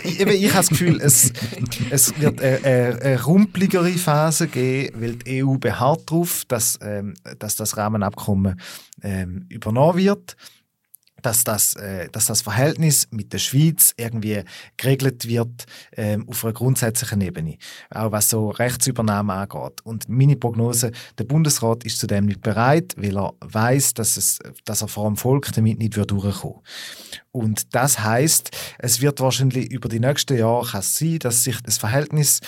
ich, 0.04 0.20
ich 0.20 0.48
habe 0.48 0.56
das 0.56 0.68
Gefühl, 0.68 1.00
es, 1.00 1.32
es 1.90 2.18
wird 2.20 2.40
eine, 2.40 3.00
eine, 3.02 3.22
rumpeligere 3.22 3.90
Phase 3.90 4.48
geben, 4.48 5.00
weil 5.00 5.16
die 5.16 5.44
EU 5.44 5.56
beharrt 5.58 6.10
darauf, 6.10 6.44
dass, 6.46 6.78
ähm, 6.82 7.14
dass 7.38 7.56
das 7.56 7.76
Rahmenabkommen 7.76 8.60
ähm, 9.02 9.46
übernommen 9.48 9.98
wird 9.98 10.36
dass 11.22 11.44
das, 11.44 11.74
äh, 11.76 12.08
dass 12.10 12.26
das 12.26 12.42
Verhältnis 12.42 13.08
mit 13.10 13.32
der 13.32 13.38
Schweiz 13.38 13.94
irgendwie 13.96 14.42
geregelt 14.76 15.26
wird 15.26 15.66
ähm, 15.96 16.28
auf 16.28 16.44
einer 16.44 16.52
grundsätzlichen 16.52 17.20
Ebene, 17.20 17.56
auch 17.90 18.12
was 18.12 18.30
so 18.30 18.50
Rechtsübernahme 18.50 19.32
angeht. 19.32 19.80
Und 19.84 20.08
meine 20.08 20.36
Prognose, 20.36 20.92
der 21.18 21.24
Bundesrat 21.24 21.84
ist 21.84 21.98
zudem 21.98 22.26
nicht 22.26 22.42
bereit, 22.42 22.94
weil 22.96 23.16
er 23.16 23.34
weiß, 23.40 23.94
dass, 23.94 24.16
es, 24.16 24.38
dass 24.64 24.82
er 24.82 24.88
vor 24.88 25.06
dem 25.08 25.16
Volk 25.16 25.52
damit 25.52 25.78
nicht 25.78 25.96
durchkommen 25.96 26.60
und 27.32 27.74
das 27.74 27.98
heißt, 27.98 28.50
es 28.78 29.00
wird 29.00 29.20
wahrscheinlich 29.20 29.70
über 29.70 29.88
die 29.88 30.00
nächsten 30.00 30.36
Jahre 30.36 30.66
kann 30.66 30.82
sein, 30.82 31.18
dass 31.18 31.44
sich 31.44 31.58
das 31.62 31.78
Verhältnis 31.78 32.40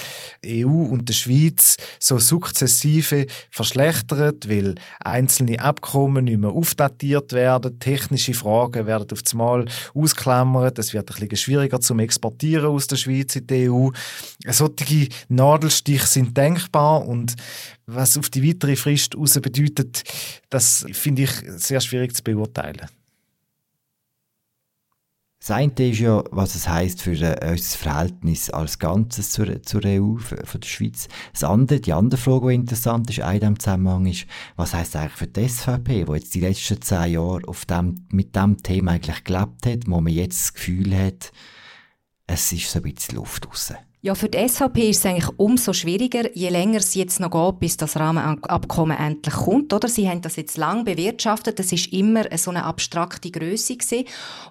EU 0.44 0.68
und 0.68 1.08
der 1.08 1.14
Schweiz 1.14 1.78
so 1.98 2.18
sukzessive 2.18 3.26
verschlechtert, 3.50 4.46
weil 4.46 4.74
einzelne 5.00 5.60
Abkommen 5.60 6.26
nicht 6.26 6.38
mehr 6.38 6.50
aufdatiert 6.50 7.32
werden, 7.32 7.78
technische 7.78 8.34
Fragen 8.34 8.63
werden 8.72 9.08
auf 9.12 9.20
einmal 9.32 9.66
ausklammert, 9.94 10.78
es 10.78 10.92
wird 10.94 11.10
ein 11.10 11.14
bisschen 11.14 11.36
schwieriger 11.36 11.80
zum 11.80 11.98
Exportieren 11.98 12.66
aus 12.66 12.86
der 12.86 12.96
Schweiz 12.96 13.36
in 13.36 13.46
die 13.46 13.70
EU. 13.70 13.90
Solche 14.46 15.08
Nadelstiche 15.28 16.06
sind 16.06 16.36
denkbar 16.36 17.06
und 17.06 17.34
was 17.86 18.16
auf 18.16 18.30
die 18.30 18.48
weitere 18.48 18.76
Frist 18.76 19.14
heraus 19.14 19.38
bedeutet, 19.40 20.02
das 20.50 20.86
finde 20.92 21.22
ich 21.22 21.30
sehr 21.56 21.80
schwierig 21.80 22.14
zu 22.14 22.22
beurteilen. 22.22 22.88
Das 25.46 25.50
eine 25.50 25.72
ist 25.76 25.98
ja, 25.98 26.24
was 26.30 26.54
es 26.54 26.70
heisst 26.70 27.02
für 27.02 27.20
äh, 27.20 27.50
unser 27.50 27.76
Verhältnis 27.76 28.48
als 28.48 28.78
Ganzes 28.78 29.30
zur, 29.30 29.62
zur 29.62 29.82
EU, 29.84 30.16
für 30.16 30.58
die 30.58 30.66
Schweiz. 30.66 31.06
Das 31.34 31.44
andere, 31.44 31.80
die 31.80 31.92
andere 31.92 32.18
Frage, 32.18 32.48
die 32.48 32.54
interessant 32.54 33.10
ist, 33.10 33.18
in 33.18 33.40
diesem 33.40 33.60
Zusammenhang 33.60 34.06
ist, 34.06 34.24
was 34.56 34.72
heisst 34.72 34.96
eigentlich 34.96 35.12
für 35.12 35.26
die 35.26 35.46
SVP, 35.46 36.04
die 36.06 36.12
jetzt 36.12 36.34
die 36.34 36.40
letzten 36.40 36.80
zehn 36.80 37.12
Jahre 37.12 37.46
auf 37.46 37.66
dem, 37.66 38.06
mit 38.10 38.34
diesem 38.34 38.56
Thema 38.62 38.92
eigentlich 38.92 39.22
gelebt 39.22 39.66
hat, 39.66 39.80
wo 39.86 40.00
man 40.00 40.14
jetzt 40.14 40.40
das 40.40 40.54
Gefühl 40.54 40.96
hat, 40.96 41.30
es 42.26 42.50
ist 42.50 42.70
so 42.70 42.78
ein 42.78 42.90
bisschen 42.90 43.16
Luft 43.16 43.44
draussen. 43.44 43.76
Ja, 44.04 44.14
für 44.14 44.28
die 44.28 44.46
SVP 44.46 44.90
ist 44.90 44.98
es 44.98 45.06
eigentlich 45.06 45.30
umso 45.38 45.72
schwieriger, 45.72 46.30
je 46.36 46.50
länger 46.50 46.76
es 46.76 46.94
jetzt 46.94 47.20
noch 47.20 47.30
geht, 47.30 47.60
bis 47.60 47.78
das 47.78 47.96
Rahmenabkommen 47.96 48.98
endlich 48.98 49.34
kommt. 49.34 49.72
Oder? 49.72 49.88
Sie 49.88 50.06
haben 50.06 50.20
das 50.20 50.36
jetzt 50.36 50.58
lang 50.58 50.84
bewirtschaftet. 50.84 51.58
Das 51.58 51.72
ist 51.72 51.90
immer 51.90 52.24
so 52.36 52.50
eine 52.50 52.64
abstrakte 52.64 53.30
Größe. 53.30 53.78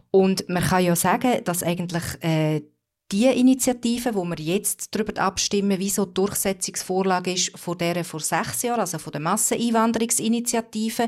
Und 0.10 0.50
man 0.50 0.64
kann 0.64 0.84
ja 0.84 0.96
sagen, 0.96 1.44
dass 1.44 1.62
eigentlich 1.62 2.04
äh, 2.22 2.64
die 3.12 3.28
Initiative, 3.28 4.16
wo 4.16 4.26
wir 4.26 4.40
jetzt 4.40 4.88
darüber 4.96 5.22
abstimmen, 5.22 5.78
wie 5.78 5.90
so 5.90 6.06
die 6.06 6.16
Durchsetzungsvorlage 6.16 7.34
ist 7.34 7.58
von 7.58 7.78
der 7.78 8.04
vor 8.04 8.20
sechs 8.20 8.64
Jahren, 8.64 8.80
also 8.80 8.98
von 8.98 9.12
der 9.12 9.22
Masseneinwanderungsinitiative. 9.22 11.08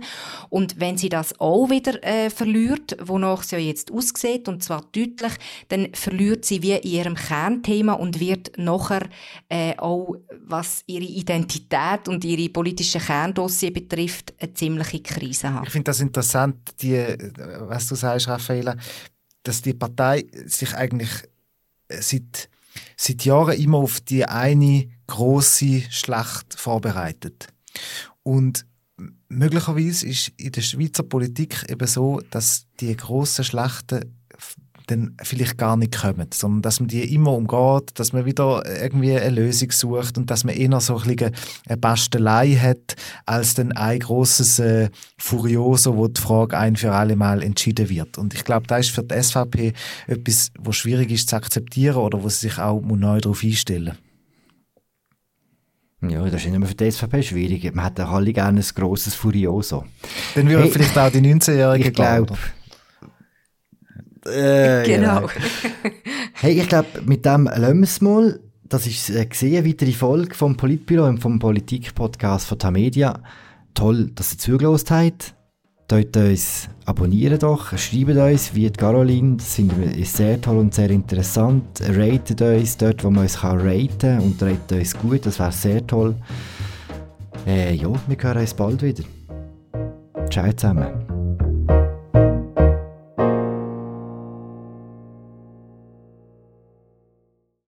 Und 0.50 0.80
wenn 0.80 0.98
sie 0.98 1.10
das 1.10 1.40
auch 1.40 1.70
wieder 1.70 2.04
äh, 2.04 2.30
verliert, 2.30 2.96
wonach 3.02 3.44
es 3.44 3.52
ja 3.52 3.58
jetzt 3.58 3.92
aussieht, 3.92 4.48
und 4.48 4.64
zwar 4.64 4.82
deutlich, 4.92 5.34
dann 5.70 5.94
verliert 5.94 6.46
sie 6.46 6.62
wie 6.62 6.74
in 6.74 6.84
ihrem 6.84 7.16
Kernthema 7.16 7.94
und 7.94 8.20
wird 8.20 8.52
nachher 8.58 9.10
äh, 9.50 9.76
auch, 9.78 10.16
was 10.46 10.84
ihre 10.86 11.06
Identität 11.06 12.08
und 12.08 12.24
ihre 12.24 12.50
politischen 12.50 13.02
Kerndossier 13.02 13.74
betrifft, 13.74 14.34
eine 14.40 14.54
ziemliche 14.54 15.02
Krise 15.02 15.52
haben. 15.52 15.66
Ich 15.66 15.72
finde 15.72 15.86
das 15.86 16.02
interessant, 16.02 16.56
die, 16.82 16.98
was 17.62 17.88
du 17.88 17.96
sagst, 17.96 18.28
Raffaella, 18.28 18.76
dass 19.42 19.62
die 19.62 19.74
Partei 19.74 20.26
sich 20.46 20.74
eigentlich 20.76 21.10
seit, 21.90 22.50
seit 22.98 23.26
Jahren 23.26 23.60
immer 23.60 23.78
auf 23.78 24.02
die 24.02 24.26
eine 24.26 24.90
große 25.08 25.84
Schlacht 25.90 26.54
vorbereitet. 26.60 27.48
Und 28.24 28.66
möglicherweise 29.28 30.08
ist 30.08 30.32
in 30.38 30.52
der 30.52 30.62
Schweizer 30.62 31.04
Politik 31.04 31.66
eben 31.70 31.88
so, 31.88 32.22
dass 32.32 32.66
die 32.80 32.96
grossen 32.96 33.46
Schlachten 33.46 34.16
dann 34.88 35.16
vielleicht 35.22 35.58
gar 35.58 35.78
nicht 35.78 36.00
kommen, 36.00 36.28
sondern 36.34 36.62
dass 36.62 36.80
man 36.80 36.88
die 36.88 37.14
immer 37.14 37.34
umgeht, 37.34 37.92
dass 38.00 38.14
man 38.14 38.26
wieder 38.26 38.64
irgendwie 38.82 39.18
eine 39.18 39.30
Lösung 39.30 39.72
sucht 39.72 40.18
und 40.18 40.30
dass 40.30 40.44
man 40.44 40.56
eher 40.56 40.80
so 40.80 40.98
ein 40.98 41.16
bisschen 41.16 41.36
eine 41.68 41.78
Bastelei 41.78 42.56
hat, 42.56 42.96
als 43.26 43.54
dann 43.54 43.72
ein 43.72 44.00
grosses 44.00 44.60
äh, 44.60 44.90
Furioso, 45.18 45.96
wo 45.96 46.08
die 46.08 46.22
Frage 46.22 46.58
ein 46.58 46.76
für 46.76 46.94
alle 46.94 47.16
Mal 47.16 47.44
entschieden 47.44 47.90
wird. 47.90 48.18
Und 48.18 48.34
ich 48.34 48.44
glaube, 48.44 48.68
das 48.68 48.88
ist 48.88 48.96
für 48.96 49.04
die 49.04 49.22
SVP 49.22 49.74
etwas, 50.08 50.52
was 50.60 50.76
schwierig 50.76 51.12
ist 51.12 51.30
zu 51.30 51.36
akzeptieren 51.36 51.98
oder 51.98 52.24
wo 52.24 52.30
sie 52.30 52.48
sich 52.48 52.60
auch 52.60 52.82
neu 52.82 53.20
darauf 53.20 53.44
einstellen 53.44 53.98
ja, 56.10 56.24
das 56.24 56.42
ist 56.42 56.46
nicht 56.46 56.60
nur 56.60 56.68
für 56.68 56.76
die 56.76 56.92
SVP 56.92 57.24
schwierig. 57.24 57.74
Man 57.74 57.86
hat 57.86 58.00
alle 58.00 58.34
gerne 58.34 58.60
ein 58.60 58.66
grosses 58.76 59.16
Furioso. 59.16 59.86
Dann 60.36 60.48
würden 60.50 60.64
hey, 60.64 60.72
vielleicht 60.72 60.98
auch 60.98 61.12
die 61.12 61.20
19-Jährigen 61.22 61.94
glauben. 61.94 62.38
Äh, 64.26 64.84
genau. 64.86 65.22
genau. 65.22 65.30
hey, 66.34 66.60
ich 66.60 66.68
glaube, 66.68 66.88
mit 67.06 67.26
dem 67.26 67.46
lassen 67.46 67.78
wir 67.78 67.84
es 67.84 68.02
mal. 68.02 68.40
Das 68.68 68.88
ist 68.88 69.12
äh, 69.12 69.26
gesehen, 69.26 69.66
weitere 69.66 69.92
Folge 69.92 70.34
vom 70.34 70.58
Politbüro 70.58 71.06
und 71.06 71.20
vom 71.20 71.38
Politik-Podcast 71.38 72.48
von 72.48 72.58
Tamedia. 72.58 73.22
Toll, 73.76 74.12
dass 74.16 74.34
ihr 74.34 74.40
zugelassen 74.40 74.90
habt. 74.90 75.36
Dort 75.88 76.18
uns 76.18 76.68
abonnieren 76.86 77.38
doch, 77.38 77.78
schreibt 77.78 78.18
uns, 78.18 78.56
wie 78.56 78.72
die 78.72 78.72
Caroline, 78.72 79.38
das 79.38 79.54
finden 79.54 79.96
wir 79.96 80.06
sehr 80.06 80.42
toll 80.42 80.58
und 80.58 80.74
sehr 80.74 80.90
interessant. 80.90 81.80
Ratet 81.82 82.42
uns 82.42 82.78
dort, 82.78 83.04
wo 83.04 83.12
man 83.12 83.24
uns 83.24 83.42
kann 83.42 83.60
raten 83.60 84.00
kann 84.00 84.20
und 84.22 84.42
ratet 84.42 84.80
uns 84.80 84.98
gut, 84.98 85.28
das 85.28 85.38
wäre 85.38 85.52
sehr 85.52 85.86
toll. 85.86 86.16
Äh, 87.46 87.76
ja, 87.76 87.90
wir 88.08 88.18
hören 88.20 88.40
uns 88.40 88.54
bald 88.56 88.82
wieder. 88.82 89.04
Ciao 90.32 90.52
zusammen. 90.54 91.15